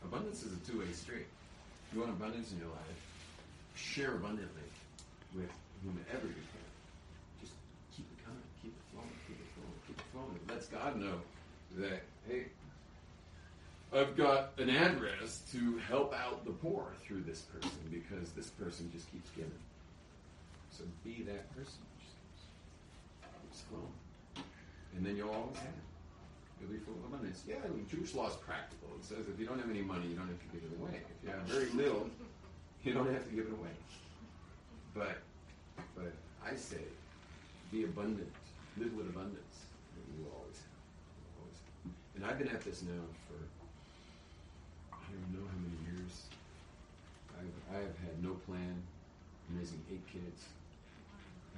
[0.01, 1.29] Abundance is a two-way street.
[1.93, 3.01] You want abundance in your life,
[3.75, 4.65] share abundantly
[5.35, 5.51] with
[5.83, 6.67] whomever you can.
[7.43, 7.53] Just
[7.95, 10.33] keep it coming, keep it flowing, keep it flowing, keep it flowing.
[10.39, 11.19] It lets God know
[11.77, 12.47] that, hey,
[13.93, 18.89] I've got an address to help out the poor through this person because this person
[18.93, 19.51] just keeps giving.
[20.69, 21.83] So be that person.
[23.51, 24.45] Just flowing.
[24.95, 25.75] And then you'll always have.
[26.61, 27.43] You'll be full of abundance.
[27.47, 27.55] Yeah,
[27.89, 28.87] Jewish law is practical.
[28.97, 31.01] It says if you don't have any money, you don't have to give it away.
[31.19, 32.09] If you have very little,
[32.83, 33.75] you don't have to give it away.
[34.93, 35.17] But,
[35.95, 36.13] but
[36.45, 36.85] I say,
[37.71, 38.31] be abundant.
[38.77, 39.65] Live with abundance.
[39.97, 40.23] You.
[40.23, 41.91] You always have.
[42.15, 43.35] And I've been at this now for
[45.11, 46.31] I don't know how many years.
[47.35, 48.79] I've, I have had no plan.
[49.49, 50.47] I'm raising eight kids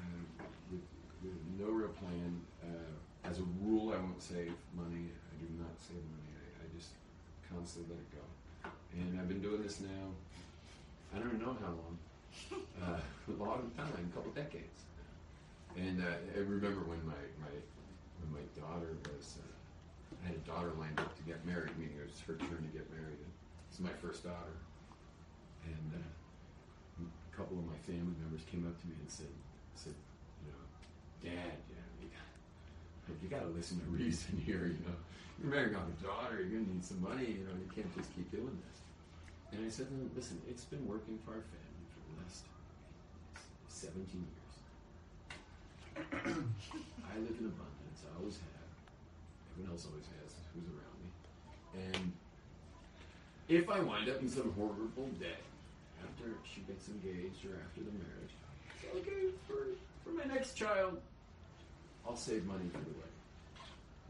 [0.01, 0.25] um,
[0.73, 0.81] with,
[1.21, 2.41] with no real plan.
[2.65, 5.13] Uh, as a rule, I won't save money.
[5.13, 6.33] I do not save money.
[6.33, 6.97] I, I just
[7.45, 8.25] constantly let it go.
[8.97, 10.05] And I've been doing this now.
[11.13, 11.95] I don't even know how long.
[12.81, 14.81] Uh, a long time, a couple decades.
[15.77, 17.53] And uh, I remember when my, my
[18.21, 19.37] when my daughter was.
[19.37, 19.53] Uh,
[20.23, 22.71] I had a daughter lined up to get married, meaning it was her turn to
[22.71, 23.19] get married.
[23.19, 23.32] And
[23.73, 24.53] it's my first daughter.
[25.65, 29.33] And uh, a couple of my family members came up to me and said,
[29.73, 29.97] said,
[31.25, 34.69] Dad, you know, you got, you got to listen to reason here.
[34.69, 34.93] You know,
[35.41, 36.37] you're marrying off a daughter.
[36.37, 37.41] You're gonna need some money.
[37.41, 38.77] You know, you can't just keep doing this.
[39.49, 42.45] And I said, "No, listen, it's been working for our family for the last
[43.71, 44.53] 17 years.
[46.13, 48.05] I live in abundance.
[48.05, 48.69] I always have.
[49.55, 51.09] Everyone else always has who's around me.
[51.89, 52.13] And
[53.49, 55.39] if I wind up in some horrible day
[56.03, 58.33] after she gets engaged or after the marriage,
[58.95, 59.67] okay, for,
[60.03, 60.99] for my next child,
[62.07, 63.19] I'll save money for the wedding.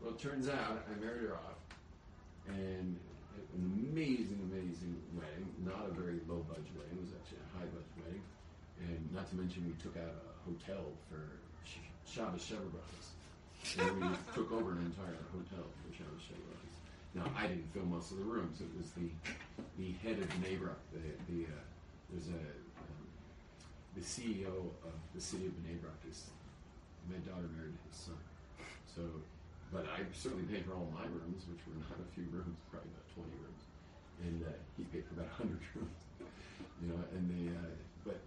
[0.01, 1.59] Well, it turns out I married her off,
[2.47, 2.97] and
[3.55, 5.45] an amazing, amazing wedding.
[5.63, 6.97] Not a very low budget wedding.
[6.97, 8.23] It was actually a high budget wedding,
[8.89, 11.21] and not to mention we took out a hotel for
[11.65, 13.07] Sh- Shabbos Sheva Brachos.
[13.79, 16.72] And we took over an entire hotel for Shabbos Sheva Brachos.
[17.13, 18.61] Now I didn't film most of the rooms.
[18.61, 19.09] It was the
[19.77, 21.63] the head of Bnei The, the uh,
[22.09, 22.41] there's a
[22.81, 23.05] um,
[23.93, 26.33] the CEO of the city of Bnei Brak is
[27.09, 28.21] my daughter married his son.
[28.89, 29.01] So,
[29.69, 32.89] but I certainly paid for all my rooms, which were not a few rooms, probably
[32.93, 33.63] about 20 rooms,
[34.25, 35.99] and uh, he paid for about 100 rooms.
[36.81, 37.73] You know, and they, uh,
[38.05, 38.17] but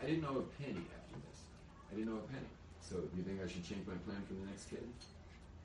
[0.00, 1.38] I didn't know a penny after this.
[1.90, 2.52] I didn't know a penny.
[2.80, 4.84] So, do you think I should change my plan for the next kid?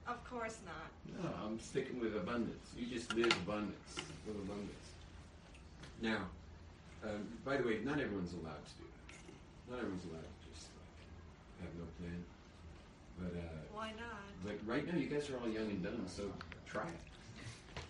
[0.07, 1.21] Of course not.
[1.21, 2.71] No, I'm sticking with abundance.
[2.77, 4.87] You just live abundance with abundance.
[6.01, 6.21] Now,
[7.03, 9.71] um, by the way, not everyone's allowed to do that.
[9.71, 12.23] Not everyone's allowed to just like have no plan.
[13.19, 14.23] But uh, Why not?
[14.45, 16.23] but right now, you guys are all young and dumb, so
[16.69, 17.81] try it.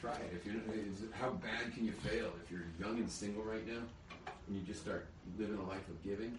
[0.00, 0.32] Try it.
[0.34, 3.66] If you're not, is, how bad can you fail if you're young and single right
[3.66, 3.80] now,
[4.48, 5.06] and you just start
[5.38, 6.36] living a life of giving?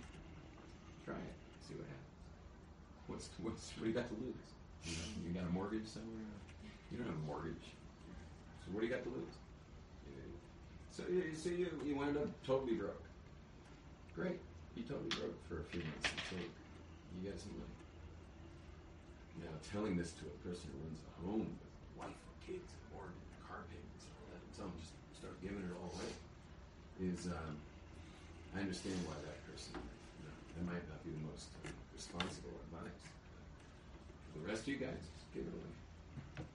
[1.05, 1.35] Try it.
[1.67, 2.03] See what happens.
[3.07, 4.45] What's what's what do you got to lose?
[4.85, 6.21] You, know, you got a mortgage somewhere?
[6.91, 7.73] You don't have a mortgage.
[8.63, 9.35] So what do you got to lose?
[10.95, 13.03] So, you- so you, you wound up totally broke.
[14.15, 14.39] Great.
[14.75, 16.45] You totally broke for a few months until
[17.19, 17.75] you got some money.
[19.43, 22.83] Now, telling this to a person who runs a home with wife and kids and
[22.95, 25.91] mortgage and car payments and all that, and tell them just start giving it all
[25.99, 26.13] away,
[27.03, 27.59] is, um,
[28.55, 32.55] I understand why that person, you know, that might not be the most uh, responsible
[32.71, 33.14] advice.
[34.35, 35.71] For the rest of you guys, just give it away.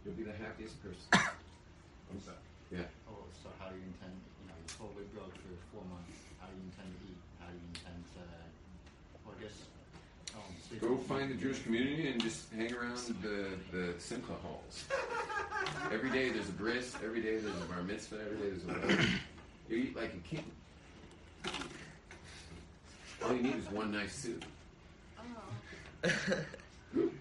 [0.04, 1.00] You'll be the happiest person.
[1.16, 2.36] I'm sorry.
[2.68, 2.84] Yeah.
[3.08, 6.12] Oh, so how do you intend, you know, you're totally broke for four months.
[6.44, 7.16] How do you intend to eat?
[7.40, 8.22] How do you intend to,
[9.24, 9.56] well, I guess,
[10.36, 14.84] um, Go find the Jewish community and just hang around the, the Simcha halls.
[15.92, 18.88] Every day there's a bris, every day there's a bar mitzvah, every day there's a
[18.88, 19.06] wedding.
[19.68, 20.44] You eat like a king.
[23.24, 24.44] All you need is one nice suit.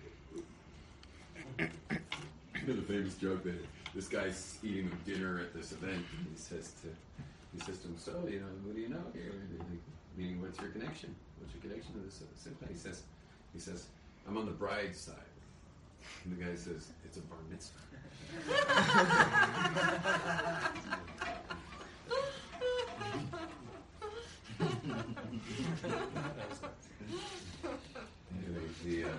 [2.75, 3.55] the famous joke that
[3.95, 6.88] this guy's eating dinner at this event, and he says to
[7.53, 9.34] he says to him, "So, you know, what do you know here?
[9.58, 9.67] Like,
[10.17, 11.15] Meaning, what's your connection?
[11.39, 13.03] What's your connection to this simcha?" He says,
[13.53, 13.86] "He says,
[14.27, 15.15] I'm on the bride's side."
[16.25, 17.79] And the guy says, "It's a bar mitzvah."
[28.32, 29.13] Anyway, the, uh,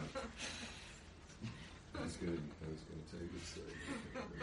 [2.01, 3.77] I was going to I was going to tell you this story.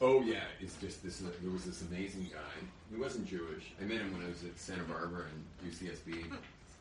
[0.00, 1.20] Oh yeah, it's just this.
[1.20, 2.54] Uh, there was this amazing guy.
[2.88, 3.72] He wasn't Jewish.
[3.82, 6.30] I met him when I was at Santa Barbara and UCSB,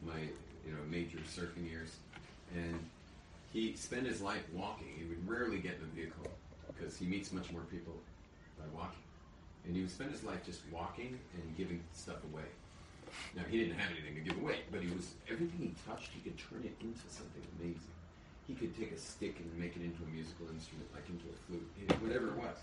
[0.05, 1.95] my you know major surfing years,
[2.55, 2.77] and
[3.51, 4.93] he spent his life walking.
[4.95, 6.29] He would rarely get in a vehicle
[6.67, 7.95] because he meets much more people
[8.59, 9.01] by walking,
[9.65, 12.45] and he would spend his life just walking and giving stuff away.
[13.35, 16.21] Now he didn't have anything to give away, but he was everything he touched, he
[16.21, 17.96] could turn it into something amazing.
[18.47, 21.35] He could take a stick and make it into a musical instrument, like into a
[21.45, 22.55] flute, whatever it was.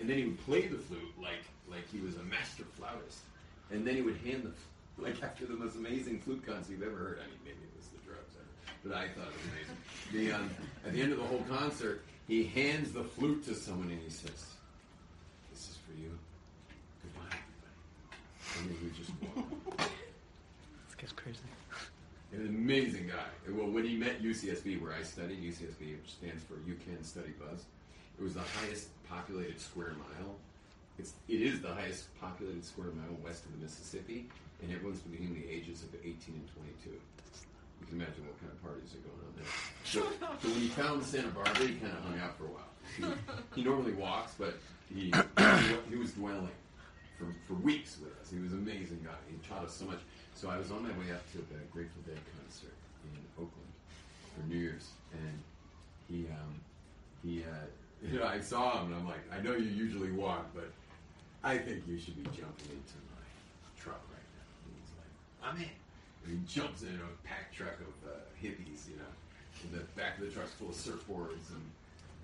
[0.00, 3.20] And then he would play the flute like like he was a master flautist.
[3.70, 4.52] And then he would hand the
[5.02, 7.18] like after the most amazing flute concert you've ever heard.
[7.20, 8.32] I mean, maybe it was the drugs,
[8.82, 9.76] but I thought it was amazing.
[10.12, 10.50] The um,
[10.86, 14.10] at the end of the whole concert, he hands the flute to someone and he
[14.10, 14.54] says,
[15.52, 16.16] "This is for you.
[17.02, 19.90] Goodbye, everybody." And then we just walk.
[20.86, 21.38] This guy's crazy.
[22.32, 23.52] An amazing guy.
[23.52, 27.32] Well, when he met UCSB, where I studied, UCSB, which stands for You Can Study
[27.38, 27.64] Buzz,
[28.18, 30.34] it was the highest populated square mile.
[30.98, 34.26] It's, it is the highest populated square mile west of the Mississippi,
[34.62, 36.48] and everyone's between the ages of 18 and
[36.82, 36.90] 22.
[36.90, 39.46] You can imagine what kind of parties are going on there.
[39.84, 40.02] So,
[40.42, 42.72] so when he found Santa Barbara, he kind of hung out for a while.
[42.96, 44.54] He, he normally walks, but
[44.92, 45.12] he,
[45.90, 46.48] he was dwelling
[47.18, 48.30] for, for weeks with us.
[48.30, 49.16] He was an amazing guy.
[49.30, 50.00] He taught us so much.
[50.36, 52.76] So I was on my way up to the Grateful Dead concert
[53.08, 53.72] in Oakland
[54.36, 55.40] for New Year's, and
[56.12, 56.60] he, um,
[57.24, 57.64] he, uh,
[58.06, 60.68] you know, I saw him, and I'm like, I know you usually walk, but
[61.42, 63.24] I think you should be jumping into my
[63.80, 64.44] truck right now.
[64.68, 65.72] And he's like, I'm in.
[66.28, 69.12] And he jumps in a packed truck of uh, hippies, you know.
[69.64, 71.64] And the back of the truck's full of surfboards and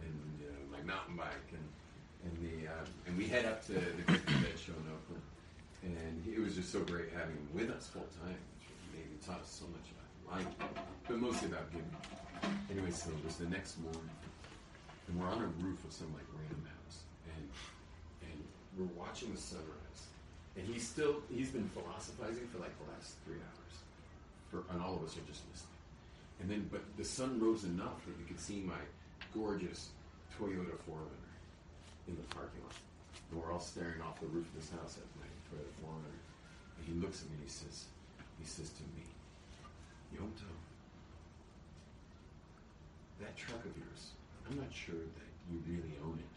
[0.04, 0.12] and
[0.44, 1.64] know, my mountain bike and
[2.28, 5.22] and the uh, and we head up to the Grateful Dead show in Oakland.
[5.82, 8.38] And it was just so great having him with us full time.
[8.92, 11.90] Maybe taught us so much about life, but mostly about giving.
[12.70, 14.10] Anyway, so it was the next morning,
[15.08, 17.02] and we're on a roof of some like random house,
[17.36, 17.44] and
[18.30, 18.38] and
[18.78, 20.06] we're watching the sunrise.
[20.56, 23.74] And he's still he's been philosophizing for like the last three hours,
[24.50, 25.72] for and all of us are just listening.
[26.40, 28.82] And then, but the sun rose enough that you could see my
[29.34, 29.90] gorgeous
[30.38, 31.30] Toyota 4Runner
[32.08, 32.74] in the parking lot.
[33.30, 35.21] And we're all staring off the roof of this house at
[35.52, 36.16] my Toyota 4Runner.
[36.78, 37.84] And he looks at me and he says,
[38.38, 39.04] he says to me,
[40.16, 40.48] Yomto,
[43.20, 44.12] that truck of yours,
[44.48, 46.32] I'm not sure that you really own it.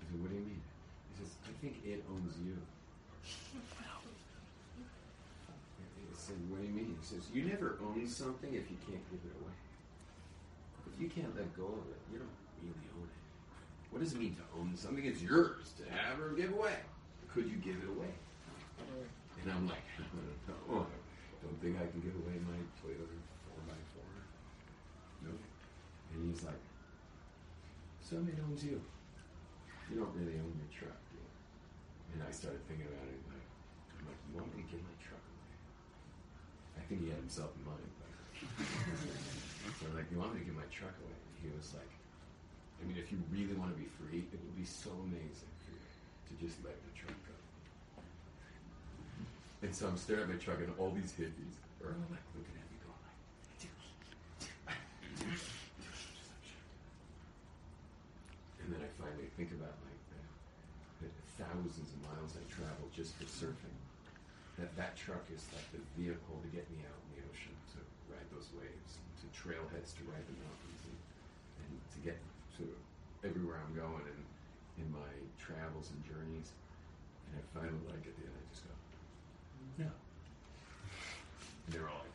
[0.00, 0.62] I said, what do you mean?
[1.12, 2.56] He says, I think it owns you.
[5.98, 6.96] I said, what do you mean?
[6.98, 9.54] He says, you never own something if you can't give it away.
[10.94, 13.20] If you can't let go of it, you don't really own it.
[13.90, 15.04] What does it mean to own something?
[15.04, 16.74] It's yours to have or give away.
[17.36, 18.08] Could you give it away?
[19.44, 20.88] And I'm like, don't
[21.60, 24.00] think I can give away my Toyota 4x4.
[25.20, 25.36] No.
[25.36, 26.56] And he's like,
[28.00, 28.80] somebody owns you.
[29.92, 31.28] You don't really own your truck, do you?
[32.16, 33.20] And I started thinking about it.
[33.28, 33.44] Like,
[34.00, 36.80] I'm like, you want me to give my truck away?
[36.80, 37.84] I think he had himself in mind.
[38.00, 38.16] But
[39.76, 41.12] so I'm like, you want me to give my truck away?
[41.20, 41.92] And he was like,
[42.80, 45.52] I mean, if you really want to be free, it would be so amazing
[46.28, 47.34] to just let the truck go.
[49.62, 52.56] And so I'm staring at my truck, and all these hippies are all like looking
[52.58, 53.22] at me, going like,
[58.60, 63.14] and then I finally think about like the, the thousands of miles I traveled just
[63.16, 63.74] for surfing.
[64.58, 67.78] That that truck is like the vehicle to get me out in the ocean to
[68.08, 70.96] ride those waves, to trailheads to ride the mountains, and,
[71.60, 72.16] and to get
[72.56, 72.64] to
[73.20, 74.20] everywhere I'm going and
[74.78, 76.52] in my travels and journeys.
[77.32, 78.72] And if I finally like at the end, I just go,
[79.84, 79.90] no.
[81.66, 82.12] And they're all like,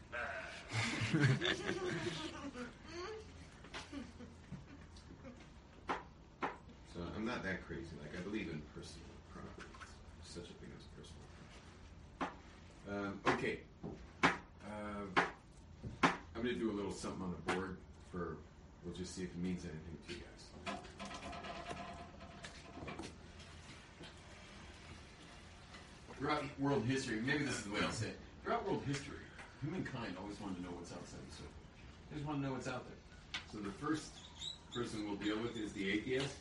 [6.94, 7.96] So I'm not that crazy.
[8.02, 9.68] Like I believe in personal property.
[9.80, 11.26] There's such a thing as personal
[12.20, 12.38] property.
[12.90, 13.60] Um, okay.
[14.24, 15.22] Uh,
[16.36, 17.78] I'm gonna do a little something on the board
[18.12, 18.38] for.
[18.84, 20.41] We'll just see if it means anything to you guys.
[26.22, 28.18] Throughout world history, maybe this is the way I'll say it.
[28.44, 29.18] Throughout world history,
[29.64, 31.50] humankind always wanted to know what's outside the circle.
[32.12, 33.42] They just want to know what's out there.
[33.52, 34.14] So the first
[34.72, 36.36] person we'll deal with is the atheist.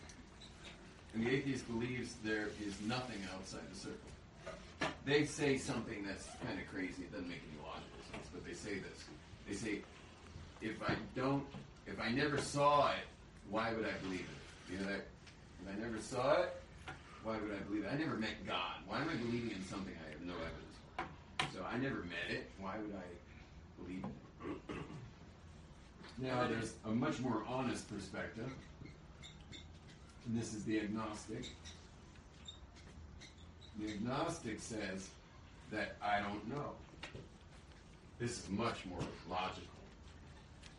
[1.14, 4.92] And the atheist believes there is nothing outside the circle.
[5.06, 7.04] They say something that's kind of crazy.
[7.04, 9.04] It doesn't make any logical sense, but they say this.
[9.48, 9.78] They say,
[10.60, 11.46] if I don't,
[11.86, 13.08] if I never saw it,
[13.48, 14.72] why would I believe it?
[14.72, 15.06] You know that?
[15.64, 16.59] If I never saw it,
[17.24, 17.90] why would I believe it?
[17.92, 18.76] I never met God.
[18.86, 21.04] Why am I believing in something I have no evidence for?
[21.54, 22.50] So I never met it.
[22.58, 24.76] Why would I believe it?
[26.18, 28.50] Now, there's a much more honest perspective,
[30.26, 31.46] and this is the agnostic.
[33.78, 35.08] The agnostic says
[35.72, 36.72] that I don't know.
[38.18, 39.62] This is much more logical,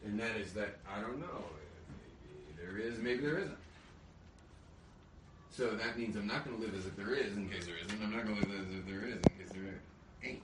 [0.06, 1.44] and that is that I don't know.
[2.30, 3.58] Maybe there is, maybe there isn't.
[5.52, 7.76] So that means I'm not going to live as if there is in case there
[7.76, 8.02] isn't.
[8.02, 9.76] I'm not going to live as if there is in case there
[10.24, 10.42] ain't.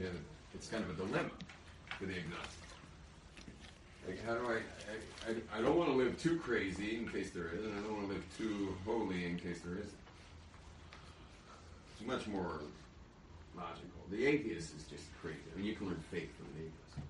[0.00, 0.08] Yeah,
[0.54, 1.30] it's kind of a dilemma
[1.98, 2.62] for the agnostic.
[4.06, 7.30] Like, how do I, I, I, I don't want to live too crazy in case
[7.30, 10.04] there is, and I don't want to live too holy in case there isn't.
[11.90, 12.60] It's much more
[13.56, 13.98] logical.
[14.10, 15.42] The atheist is just crazy.
[15.52, 17.08] I mean, you can learn faith from an atheist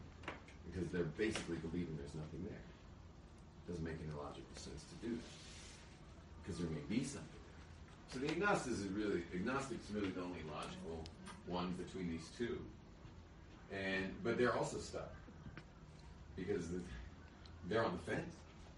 [0.72, 2.64] because they're basically believing there's nothing there.
[2.64, 5.43] It Doesn't make any logical sense to do that
[6.44, 7.28] because there may be something.
[8.12, 11.02] So the agnostics is really agnostic is really the only logical
[11.46, 12.58] one between these two,
[13.72, 15.10] and but they're also stuck
[16.36, 16.66] because
[17.68, 18.34] they're on the fence.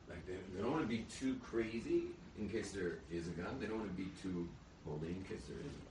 [0.09, 2.05] Like they, they don't want to be too crazy
[2.39, 3.59] in case there is a gun.
[3.61, 4.49] They don't want to be too
[4.87, 5.87] holy in case there isn't.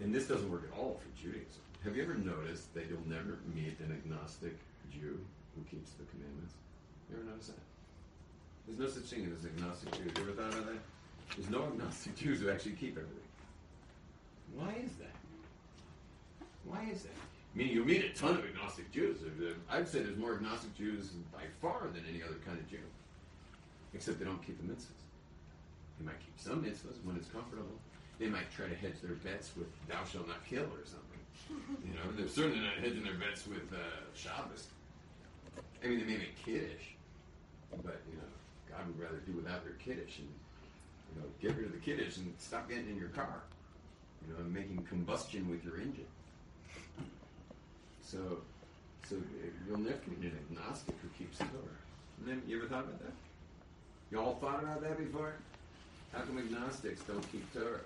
[0.00, 1.62] And this doesn't work at all for Judaism.
[1.84, 4.56] Have you ever noticed that you'll never meet an agnostic
[4.92, 5.18] Jew
[5.54, 6.54] who keeps the commandments?
[7.10, 7.71] You ever notice that?
[8.66, 10.12] There's no such thing as agnostic Jews.
[10.16, 10.80] You ever thought about that?
[11.36, 13.18] There's no agnostic Jews who actually keep everything.
[14.54, 16.46] Why is that?
[16.64, 17.10] Why is that?
[17.54, 19.18] I mean, you'll meet a ton of agnostic Jews.
[19.70, 22.78] I'd say there's more agnostic Jews by far than any other kind of Jew.
[23.94, 25.02] Except they don't keep the mitzvahs.
[25.98, 27.76] They might keep some mitzvahs when it's comfortable.
[28.18, 31.08] they might try to hedge their bets with "Thou shalt not kill" or something.
[31.84, 33.76] You know, they're certainly not hedging their bets with uh,
[34.14, 34.68] Shabbos.
[35.82, 36.94] I mean, they may be kiddush,
[37.82, 38.30] but you know,
[38.72, 40.28] God would rather do without their kiddush and
[41.14, 43.42] you know, get rid of the kiddush and stop getting in your car.
[44.26, 46.06] You know, and making combustion with your engine.
[48.02, 48.18] So,
[49.08, 49.16] so
[49.66, 52.36] you'll never meet an agnostic who keeps the Torah.
[52.46, 53.12] You ever thought about that?
[54.10, 55.32] You all thought about that before?
[56.12, 57.80] How come agnostics don't keep Torah?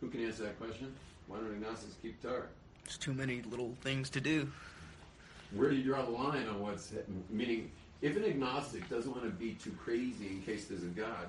[0.00, 0.92] Who can answer that question?
[1.26, 2.48] Why don't agnostics keep Torah?
[2.84, 4.50] There's too many little things to do.
[5.54, 6.92] Where do you draw the line on what's
[7.30, 7.70] meaning?
[8.02, 11.28] If an agnostic doesn't want to be too crazy in case there's a God,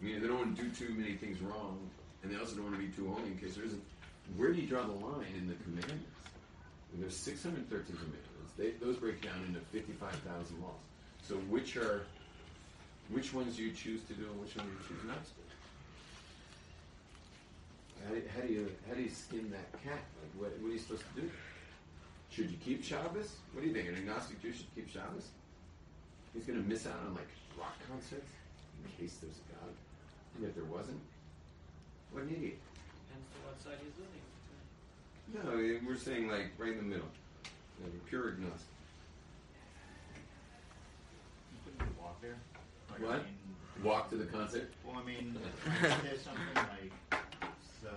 [0.00, 1.78] meaning they don't want to do too many things wrong,
[2.22, 3.82] and they also don't want to be too holy in case there isn't.
[4.36, 6.10] Where do you draw the line in the commandments?
[6.92, 8.52] And there's 613 commandments.
[8.58, 10.72] They, those break down into 55,000 laws.
[11.22, 12.02] So which are
[13.10, 15.30] which ones you choose to do and which ones you choose not to?
[18.06, 20.02] How do, how do you how do you skin that cat?
[20.20, 21.30] Like what, what are you supposed to do?
[22.30, 23.36] Should you keep Shabbos?
[23.52, 23.88] What do you think?
[23.88, 25.28] An agnostic Jew should keep Shabbos?
[26.34, 27.28] He's going to miss out on like
[27.58, 28.30] rock concerts
[28.84, 29.72] in case there's a God.
[30.36, 31.00] And if there wasn't,
[32.12, 32.58] what an idiot.
[33.08, 34.22] Depends to what side he's living.
[35.30, 37.08] No, we're saying like right in the middle.
[37.78, 38.66] You know, pure agnostic.
[41.52, 42.36] You couldn't walk there.
[42.90, 43.14] Like, What?
[43.14, 43.36] I mean,
[43.82, 44.68] Walk to the concert?
[44.84, 45.38] Well, I mean,
[46.04, 46.92] there's something like
[47.80, 47.88] so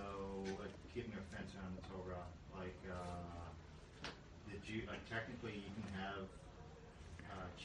[0.56, 2.24] like keeping a fence around the Torah,
[2.56, 4.08] like uh,
[4.48, 4.80] the Jew.
[4.88, 6.24] Like technically, you can have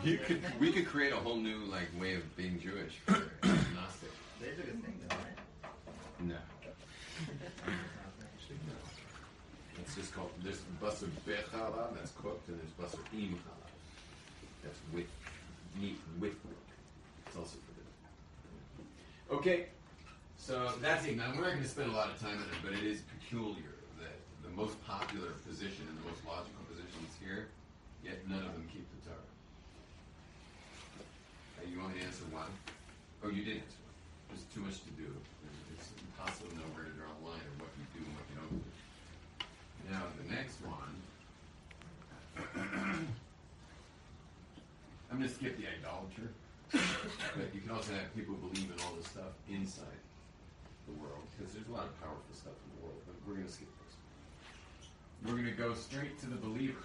[0.03, 3.13] You could, we could create a whole new like way of being Jewish for
[3.43, 4.11] agnostic.
[4.39, 5.37] They do the thing, though, right?
[6.19, 6.35] No,
[9.79, 10.31] it's just called.
[10.43, 13.71] There's basar bechalav, that's cooked, and there's basar im halal,
[14.63, 15.07] that's with
[15.79, 16.67] meat with milk.
[17.27, 19.39] It's also forbidden.
[19.39, 19.67] Okay,
[20.41, 21.15] so that's it.
[21.15, 23.05] Now we're not going to spend a lot of time on it, but it is
[23.13, 27.53] peculiar that the most popular position and the most logical position is here,
[28.01, 29.21] yet none of them keep the Torah.
[31.61, 32.49] Uh, you to answer one?
[33.21, 33.93] Oh, you did answer one.
[34.33, 35.13] There's too much to do.
[35.77, 38.25] It's impossible to know where to draw the line of what you do and what
[38.33, 38.65] you don't do.
[39.93, 40.93] Now, the next one.
[45.13, 46.33] I'm going to skip the idolater.
[46.73, 50.01] but you can also have people believe in all this stuff inside
[50.87, 53.47] the world, because there's a lot of powerful stuff in the world, but we're going
[53.47, 53.95] to skip those.
[55.25, 56.79] We're going to go straight to the believer.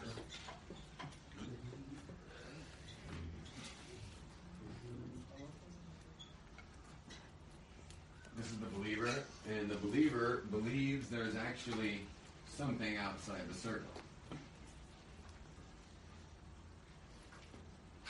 [8.37, 9.09] This is the believer,
[9.49, 12.01] and the believer believes there's actually
[12.55, 13.89] something outside the circle.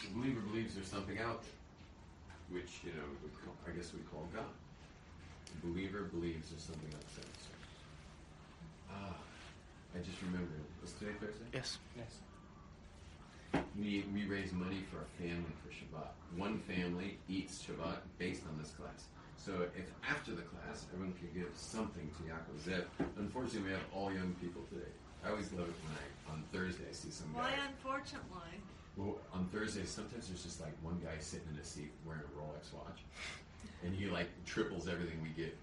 [0.03, 3.05] The believer believes there's something out there, which, you know,
[3.66, 4.45] I guess we call God.
[5.53, 7.67] The believer believes there's something outside the circle.
[8.91, 9.17] Ah,
[9.95, 10.61] I just remembered.
[10.83, 11.47] Was today Thursday?
[11.55, 11.79] Yes.
[11.97, 12.13] Yes.
[13.79, 16.09] We, we raise money for a family for Shabbat.
[16.37, 19.07] One family eats Shabbat based on this class.
[19.37, 22.85] So if after the class everyone could give something to Yaakov Zev.
[23.19, 24.91] Unfortunately, we have all young people today.
[25.25, 27.69] I always love it when I on Thursday I see some Why, guy.
[27.69, 28.59] unfortunately?
[28.97, 32.33] Well, on Thursday sometimes there's just like one guy sitting in a seat wearing a
[32.39, 33.01] Rolex watch,
[33.85, 35.57] and he like triples everything we get.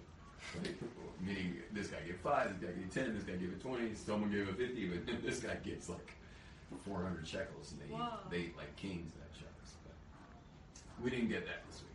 [0.61, 0.75] Like,
[1.21, 4.31] meaning this guy gave five, this guy gave ten, this guy gave it twenty, someone
[4.31, 6.13] gave a fifty, but this guy gets like
[6.85, 8.03] four hundred shekels, and they Whoa.
[8.05, 9.71] eat, they eat like kings that shekels.
[9.85, 11.89] But we didn't get that this week.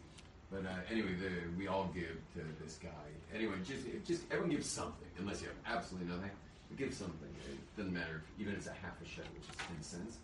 [0.50, 2.88] But uh, anyway, the, we all give to this guy.
[3.34, 6.30] Anyway, just just everyone gives something, unless you have absolutely nothing.
[6.76, 7.28] Give something.
[7.48, 10.16] It doesn't matter if, even if it's a half a shekel, which is ten cents.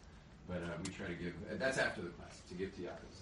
[0.48, 1.32] But uh, we try to give.
[1.48, 3.13] Uh, that's after the class to give to Yaakov?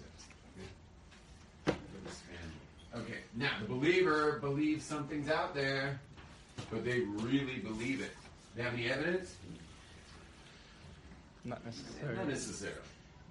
[1.93, 3.05] For this family.
[3.05, 3.19] Okay.
[3.35, 5.99] Now the believer believes something's out there,
[6.71, 8.11] but they really believe it.
[8.55, 9.35] They have any evidence?
[11.43, 12.17] Not necessarily.
[12.17, 12.79] Not necessarily,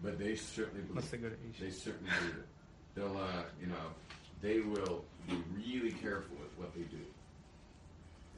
[0.03, 0.97] but they certainly believe.
[0.97, 1.41] Unless they go to it.
[1.55, 1.65] Asia.
[1.65, 2.47] They certainly believe it.
[2.95, 3.89] They'll, uh, you know,
[4.43, 7.03] they will be really careful with what they do,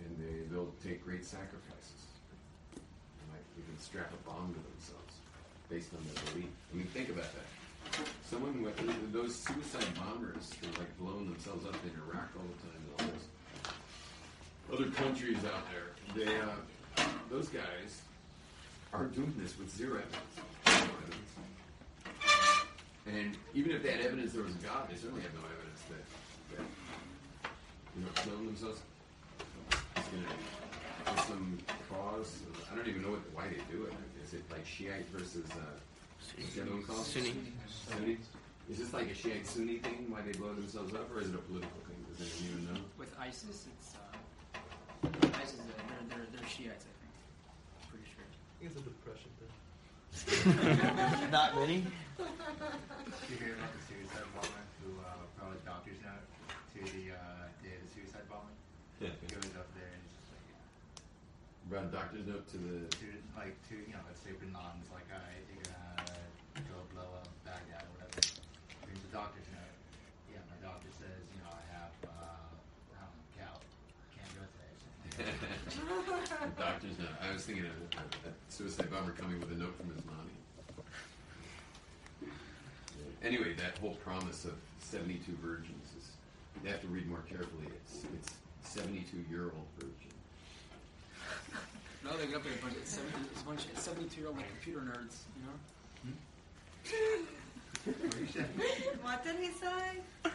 [0.05, 2.07] and they they'll take great sacrifices.
[2.75, 5.15] They might even strap a bomb to themselves
[5.69, 6.51] based on their belief.
[6.73, 7.49] I mean, think about that.
[8.29, 12.59] Someone with those suicide bombers who are like blowing themselves up in Iraq all the
[12.67, 13.27] time and all this.
[14.73, 18.03] Other countries out there, they uh, those guys
[18.93, 20.01] are doing this with zero
[20.67, 21.15] evidence.
[23.07, 25.83] And even if they had evidence there was a God, they certainly have no evidence
[25.91, 26.65] that, that
[27.97, 28.81] you know, killing themselves
[29.97, 31.59] is going to some
[31.91, 32.41] cause.
[32.73, 33.93] I don't even know what, why they do it.
[34.25, 35.79] Is it like Shiite versus uh,
[36.33, 37.05] What's the other one called?
[37.07, 37.35] Sunni.
[37.89, 38.17] Sunni.
[38.71, 40.07] Is this like a Shiite Sunni thing?
[40.09, 42.01] Why they blow themselves up, or is it a political thing?
[42.17, 42.81] Does anyone even know?
[42.99, 45.61] With ISIS, it's uh, ISIS.
[45.61, 45.65] Uh,
[46.09, 47.13] they're, they're they're Shiites, I think.
[47.93, 48.25] Pretty sure.
[48.25, 49.53] I think it's a depression thing.
[51.35, 51.83] Not really.
[51.85, 56.25] You hear about the suicide bomber who uh, brought a doctor's note
[56.73, 58.55] to the uh, day of the suicide bombing?
[59.03, 59.11] Yeah.
[59.29, 60.47] Goes up there and just like,
[61.69, 62.87] Brought a doctor's note to the.
[62.89, 63.07] to,
[63.37, 67.27] like, to, you know, let's say Bin Laden's like, alright, you're gonna go blow up
[67.43, 68.23] Baghdad or whatever.
[68.87, 69.75] Brings the doctor's note.
[70.31, 73.63] Yeah, my doctor says, you know, I have, uh, um, gout.
[74.15, 74.79] Can't go today.
[75.19, 77.09] the doctor's note.
[77.21, 80.33] I was thinking of a, a suicide bomber coming with a note from his mommy.
[83.23, 86.11] Anyway, that whole promise of 72 virgins is.
[86.63, 87.67] You have to read more carefully.
[87.67, 90.15] It's it's 72 year old virgin.
[92.05, 92.77] No, they got up there a bunch.
[92.77, 93.61] It's, 70, it's a bunch.
[93.73, 95.57] It's seventy-two-year-old like computer nerds, you know.
[96.05, 97.25] Hmm?
[99.03, 100.31] What did he say?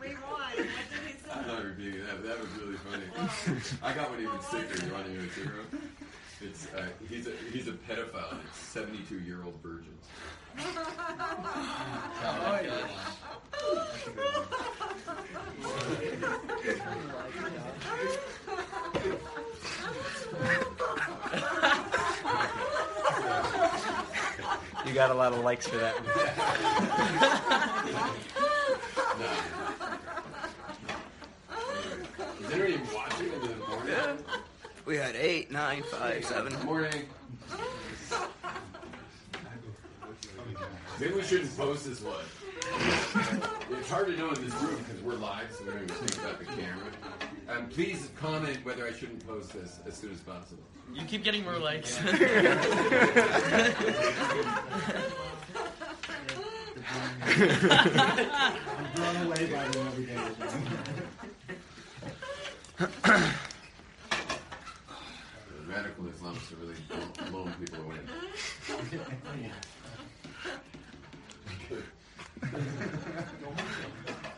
[0.00, 0.20] Rewind.
[0.20, 0.66] What did
[1.06, 1.30] he say?
[1.34, 2.22] I'm not repeating that.
[2.22, 3.04] That was really funny.
[3.82, 4.86] I got one even sicker.
[4.86, 5.64] You want to hear a sicker?
[6.42, 8.38] It's uh, he's a he's a pedophile.
[8.46, 10.06] It's 72 year old virgins.
[24.86, 25.94] You got a lot of likes for that.
[29.20, 29.26] Is
[32.52, 34.24] anyone even watching in the morning?
[34.86, 36.54] We had eight, nine, five, seven.
[36.64, 37.04] Morning.
[40.98, 42.24] Maybe we shouldn't post this one.
[43.78, 46.16] It's hard to know in this room because we're live, so we don't even think
[46.24, 46.86] about the camera.
[47.48, 50.62] Um, please comment whether I shouldn't post this as soon as possible.
[50.94, 51.98] You keep getting more likes.
[57.22, 60.18] I'm blown away by them every day.
[65.68, 66.76] Radical Islamists are really
[67.30, 67.96] blowing people away.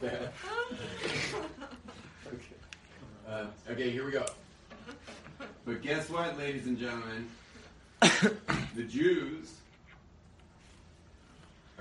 [0.02, 0.28] okay.
[3.28, 4.26] Uh, okay, here we go.
[5.64, 7.30] But guess what, ladies and gentlemen?
[8.00, 9.61] the Jews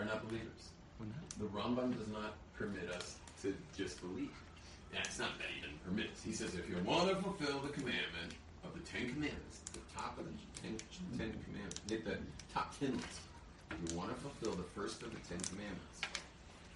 [0.01, 0.69] are not believers.
[1.39, 4.31] The Rambam does not permit us to just believe.
[4.91, 6.23] That's not that he even permits.
[6.23, 8.33] He says if you want to fulfill the commandment
[8.63, 10.77] of the Ten Commandments, the top of the Ten,
[11.17, 12.17] ten Commandments, hit the
[12.53, 13.21] top ten list.
[13.71, 16.01] If you want to fulfill the first of the Ten Commandments,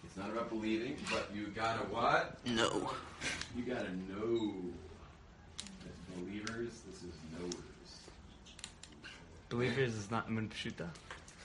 [0.03, 2.37] it's not about believing, but you gotta what?
[2.45, 2.89] No.
[3.55, 4.53] You gotta know.
[5.59, 7.99] As believers, this is knowers.
[9.49, 10.87] Believers is not Munpshuta.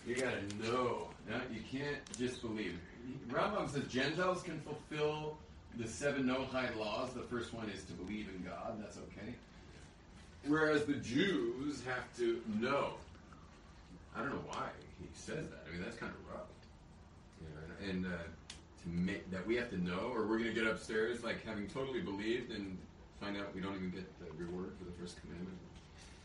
[0.07, 1.09] You gotta know.
[1.29, 2.79] No, you can't just believe.
[3.31, 5.39] Rambam says Gentiles can fulfill
[5.77, 7.13] the seven Noahide laws.
[7.13, 8.81] The first one is to believe in God.
[8.81, 9.35] That's okay.
[10.47, 12.95] Whereas the Jews have to know.
[14.17, 15.65] I don't know why he says that.
[15.69, 16.47] I mean, that's kind of rough.
[17.89, 21.23] And uh, to make that we have to know, or we're going to get upstairs
[21.23, 22.77] like having totally believed and
[23.21, 25.57] find out we don't even get the reward for the first commandment.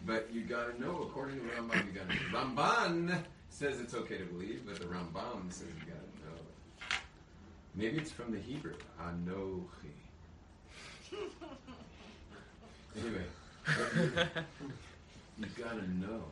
[0.05, 2.39] But you got to know, according to Rambam, you got to know.
[2.39, 3.23] Ramban
[3.55, 6.35] says it's okay to believe, but the Rambam says you got to know.
[7.73, 9.93] Maybe it's from the Hebrew, anochi.
[12.97, 13.25] Anyway,
[15.37, 16.23] you got to know,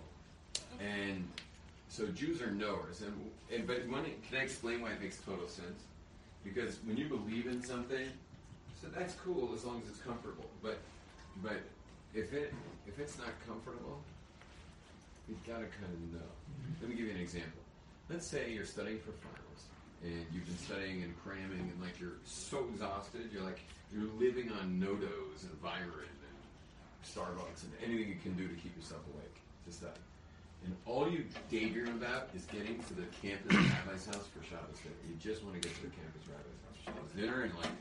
[0.79, 1.27] and
[1.89, 3.01] so Jews are knowers.
[3.01, 3.13] And,
[3.53, 5.83] and but when it, can I explain why it makes total sense?
[6.41, 8.07] Because when you believe in something,
[8.81, 10.45] so that's cool as long as it's comfortable.
[10.61, 10.77] But
[11.43, 11.59] but
[12.15, 12.53] if it
[12.87, 13.99] if it's not comfortable,
[15.27, 16.31] you've got to kind of know.
[16.81, 17.61] Let me give you an example.
[18.09, 19.61] Let's say you're studying for finals
[20.03, 23.61] and you've been studying and cramming and like you're so exhausted, you're like
[23.93, 26.37] you're living on NoDoz and Vivarin and
[27.05, 30.03] Starbucks and anything you can do to keep yourself awake to study.
[30.65, 34.95] And all you daydream about is getting to the campus rabbi's house for Shabbos dinner.
[35.07, 37.75] You just want to get to the campus rabbi's house for Shabbos dinner and like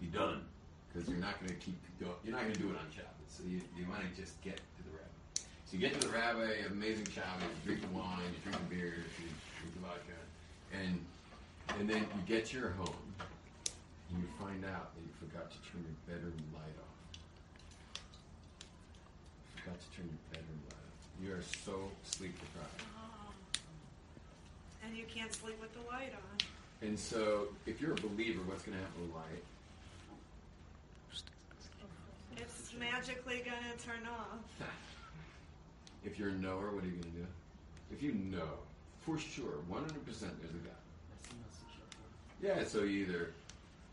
[0.00, 0.44] be done
[0.92, 2.16] because you're not going to keep going.
[2.24, 4.60] You're not going to do it on Shabbos, so you, you want to just get
[5.72, 5.78] to.
[5.78, 8.94] You get to the rabbi, amazing Shabbos, you drink the wine, you drink the beer,
[9.18, 10.20] you drink the vodka,
[10.72, 11.00] and
[11.80, 12.94] and then you get to your home
[14.10, 16.98] and you find out that you forgot to turn your bedroom light off.
[19.56, 21.00] You forgot to turn your bedroom light off.
[21.24, 22.84] You are so sleep deprived.
[24.84, 26.86] And you can't sleep with the light on.
[26.86, 29.44] And so, if you're a believer, what's going to happen with light?
[32.36, 34.40] It's magically gonna turn off.
[36.04, 37.26] If you're a knower, what are you going to do?
[37.92, 38.58] If you know
[39.00, 40.82] for sure, 100% there's a God.
[42.42, 43.30] Yeah, so you either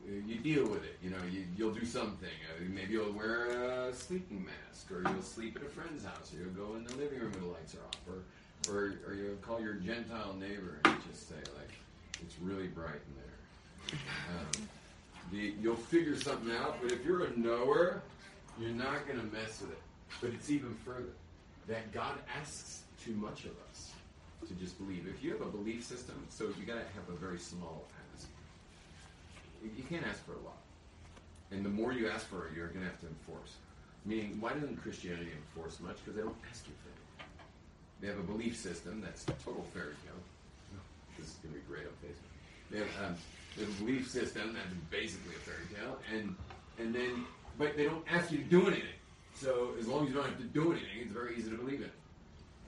[0.08, 0.98] you deal with it.
[1.04, 2.30] You know, you, you'll do something.
[2.30, 3.48] Uh, maybe you'll wear
[3.90, 6.96] a sleeping mask, or you'll sleep at a friend's house, or you'll go in the
[6.96, 10.80] living room when the lights are off, or or, or you'll call your Gentile neighbor
[10.86, 11.72] and just say like,
[12.22, 14.00] "It's really bright in there."
[14.30, 14.68] Um,
[15.32, 16.78] the, you'll figure something out.
[16.82, 18.02] But if you're a knower,
[18.60, 19.82] you're not going to mess with it.
[20.22, 21.14] But it's even further
[21.70, 23.92] that God asks too much of us
[24.48, 25.08] to just believe.
[25.08, 28.28] If you have a belief system, so you got to have a very small ask.
[29.64, 30.58] You can't ask for a lot.
[31.52, 33.56] And the more you ask for it, you're going to have to enforce.
[34.06, 35.98] Meaning, why doesn't Christianity enforce much?
[35.98, 37.28] Because they don't ask you for it.
[38.02, 40.16] They have a belief system that's total fairy tale.
[41.18, 42.72] This is going to be great on Facebook.
[42.72, 43.18] They have, um,
[43.56, 46.36] they have a belief system that's basically a fairy tale, and
[46.78, 47.26] and then
[47.58, 48.99] but they don't ask you to do anything.
[49.40, 51.80] So as long as you don't have to do anything, it's very easy to believe
[51.80, 51.92] it.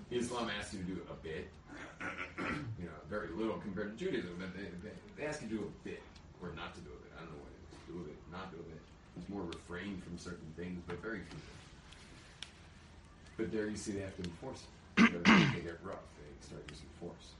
[0.09, 1.51] Islam asks you to do a bit,
[2.79, 5.63] you know, very little compared to Judaism, but they, they, they ask you to do
[5.67, 6.01] a bit
[6.41, 7.11] or not to do a bit.
[7.17, 7.79] I don't know what it is.
[7.91, 8.79] Do a bit, not do a bit.
[9.19, 11.39] It's more refrain from certain things, but very few.
[13.35, 15.11] But there you see they have to enforce it.
[15.53, 16.07] They get rough.
[16.15, 17.35] They start using force.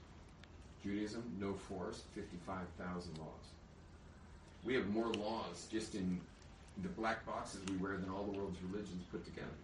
[0.84, 3.28] Judaism, no force, 55,000 laws.
[4.62, 6.20] We have more laws just in
[6.80, 9.58] the black boxes we wear than all the world's religions put together.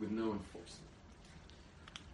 [0.00, 0.88] With no enforcement.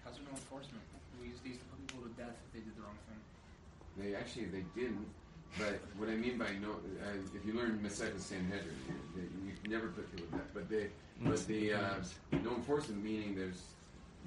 [0.05, 0.82] How's there no enforcement?
[1.22, 3.20] We used, they used to put people to death if they did the wrong thing.
[3.96, 5.07] They actually they didn't.
[5.57, 8.76] But what I mean by no, uh, if you learn Masechet Sanhedrin,
[9.16, 10.51] you, you, you never put people to death.
[10.53, 10.88] But they,
[11.22, 11.94] but the uh,
[12.44, 13.62] no enforcement meaning there's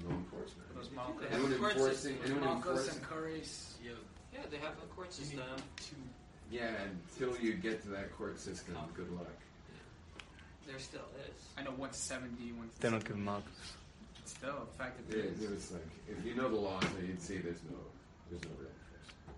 [0.02, 0.74] no enforcement.
[0.74, 1.32] Those Malkas.
[1.32, 2.18] Anyone enforcing, system.
[2.24, 3.96] anyone Malchus enforcing, and Curries, you
[4.32, 5.40] Yeah, they have a court system.
[6.52, 6.70] Yeah,
[7.16, 8.84] until you get to that court system, oh.
[8.94, 9.26] good luck.
[10.66, 11.48] There still is.
[11.56, 12.78] I know 170, 170.
[12.80, 13.50] They don't give them marks.
[14.24, 15.72] Still, the fact that It, there it is.
[15.72, 17.78] was like if you know the laws, you'd see there's no,
[18.30, 19.34] there's no real enforcement.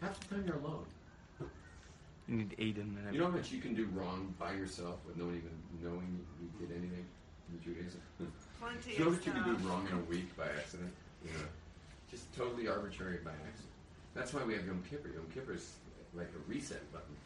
[0.00, 0.86] Half the time you're alone.
[2.28, 5.16] You need Aiden and You know how much you can do wrong by yourself with
[5.16, 7.06] no one even knowing you did anything
[7.48, 8.00] in Judaism?
[8.60, 9.66] Plenty you know of what you can do stuff.
[9.70, 10.92] wrong in a week by accident?
[11.24, 11.46] You know,
[12.10, 13.72] just totally arbitrary by accident.
[14.14, 15.08] That's why we have Yom Kippur.
[15.08, 15.72] Yom Kippur is
[16.18, 17.16] like a reset button.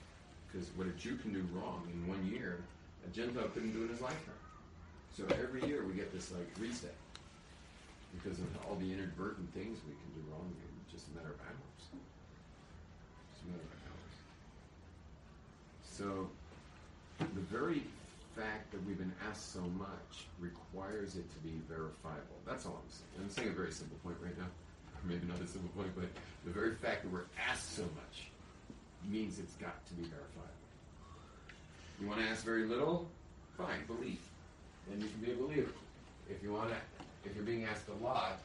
[0.46, 2.60] Because what a Jew can do wrong in one year,
[3.06, 4.36] a Gentile couldn't do in his lifetime.
[5.16, 6.94] So every year we get this like reset.
[8.12, 11.40] Because of all the inadvertent things we can do wrong in just a matter of
[11.40, 11.80] hours.
[13.32, 14.16] Just a matter of hours.
[15.88, 16.28] So
[17.18, 17.82] the very
[18.36, 22.36] fact that we've been asked so much requires it to be verifiable.
[22.46, 23.12] That's all I'm saying.
[23.20, 24.48] I'm saying a very simple point right now.
[24.48, 26.08] Or maybe not a simple point, but
[26.44, 28.32] the very fact that we're asked so much
[29.08, 30.52] means it's got to be verifiable.
[32.00, 33.08] You want to ask very little?
[33.56, 34.20] Fine, believe.
[34.88, 35.72] Then you can be a believer.
[36.30, 36.76] If you want to,
[37.24, 38.38] if you're being asked a lot,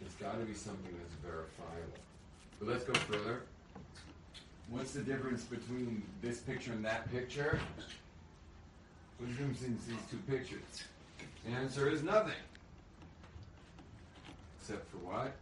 [0.00, 1.98] it's got to be something that's verifiable.
[2.58, 3.42] But let's go further.
[4.70, 7.58] What's the difference between this picture and that picture?
[9.18, 10.84] What's the difference between these two pictures?
[11.44, 12.32] The answer is nothing.
[14.60, 15.32] Except for what?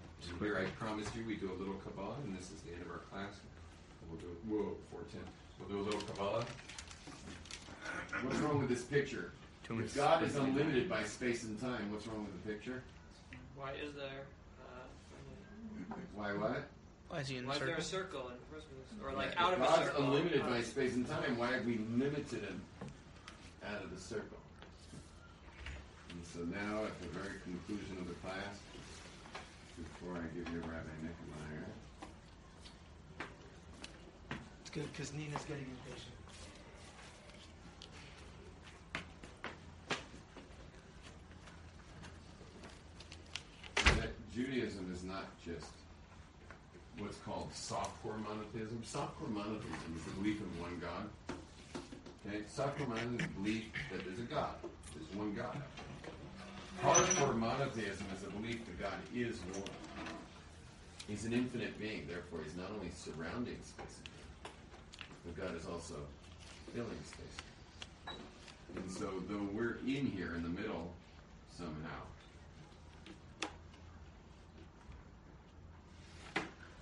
[0.40, 2.90] Here I promised you we do a little Kabbalah, and this is the end of
[2.90, 3.34] our class.
[4.12, 5.20] We'll do whoa, 410.
[5.58, 6.44] We'll do a little Kabbalah.
[8.22, 9.32] What's wrong with this picture?
[9.70, 12.82] If God is unlimited by space and time, what's wrong with the picture?
[13.56, 14.26] Why is there?
[14.60, 16.68] Uh, Why what?
[17.08, 18.20] Why is he in why the is there a circle?
[18.20, 19.00] circle in the first place?
[19.02, 19.84] Or like Yeah, out if of a circle?
[19.86, 21.38] God's unlimited by space and time.
[21.38, 22.60] Why have we limited him
[23.64, 24.38] out of the circle?
[26.10, 28.60] And so now, at the very conclusion of the class,
[29.78, 31.64] before I give you a Rabbi Nicolai,
[34.60, 36.16] It's good because Nina's getting impatient.
[44.34, 45.66] Judaism is not just
[46.96, 48.82] what's called softcore monotheism.
[48.82, 51.36] Softcore monotheism is the belief in one God.
[52.26, 54.54] Okay, softcore monotheism is the belief that there's a God.
[54.94, 55.56] There's one God.
[56.82, 59.64] Hardcore monotheism is the belief that God is one.
[61.06, 63.98] He's an infinite being, therefore he's not only surrounding space
[65.24, 65.94] but God is also
[66.74, 68.16] filling space.
[68.76, 70.92] And so though we're in here in the middle
[71.56, 72.02] somehow,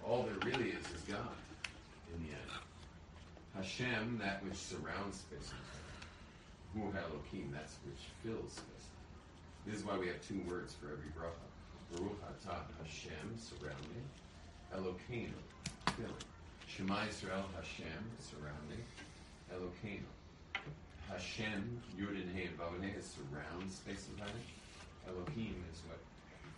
[0.07, 1.37] all there really is is God
[2.15, 2.51] in the end.
[3.57, 5.53] Hashem, that which surrounds space.
[6.75, 8.87] Hu Elohim, that's which fills space.
[9.67, 11.47] This is why we have two words for every bracha.
[11.93, 12.17] Baruch
[12.83, 14.05] Hashem, surrounding.
[14.73, 15.33] Elokeinu,
[15.97, 16.30] filling.
[16.77, 18.85] Shema Israel, Hashem, surrounding.
[19.53, 20.07] Elokeinu.
[21.11, 24.29] Hashem, Yud and Hey and is surrounds space and time.
[25.09, 25.99] Elohim is what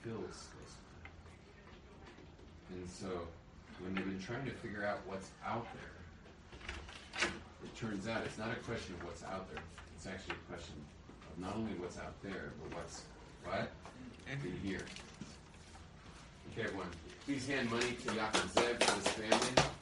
[0.05, 0.77] fills space
[2.71, 2.81] and.
[2.81, 3.27] And so,
[3.81, 7.31] when they've been trying to figure out what's out there,
[7.65, 9.63] it turns out it's not a question of what's out there.
[9.97, 10.75] It's actually a question
[11.31, 13.03] of not only what's out there, but what's
[13.45, 13.71] what
[14.45, 14.85] in here.
[16.53, 16.89] Okay, everyone.
[17.25, 19.82] Please hand money to Yaakov Zev for his family.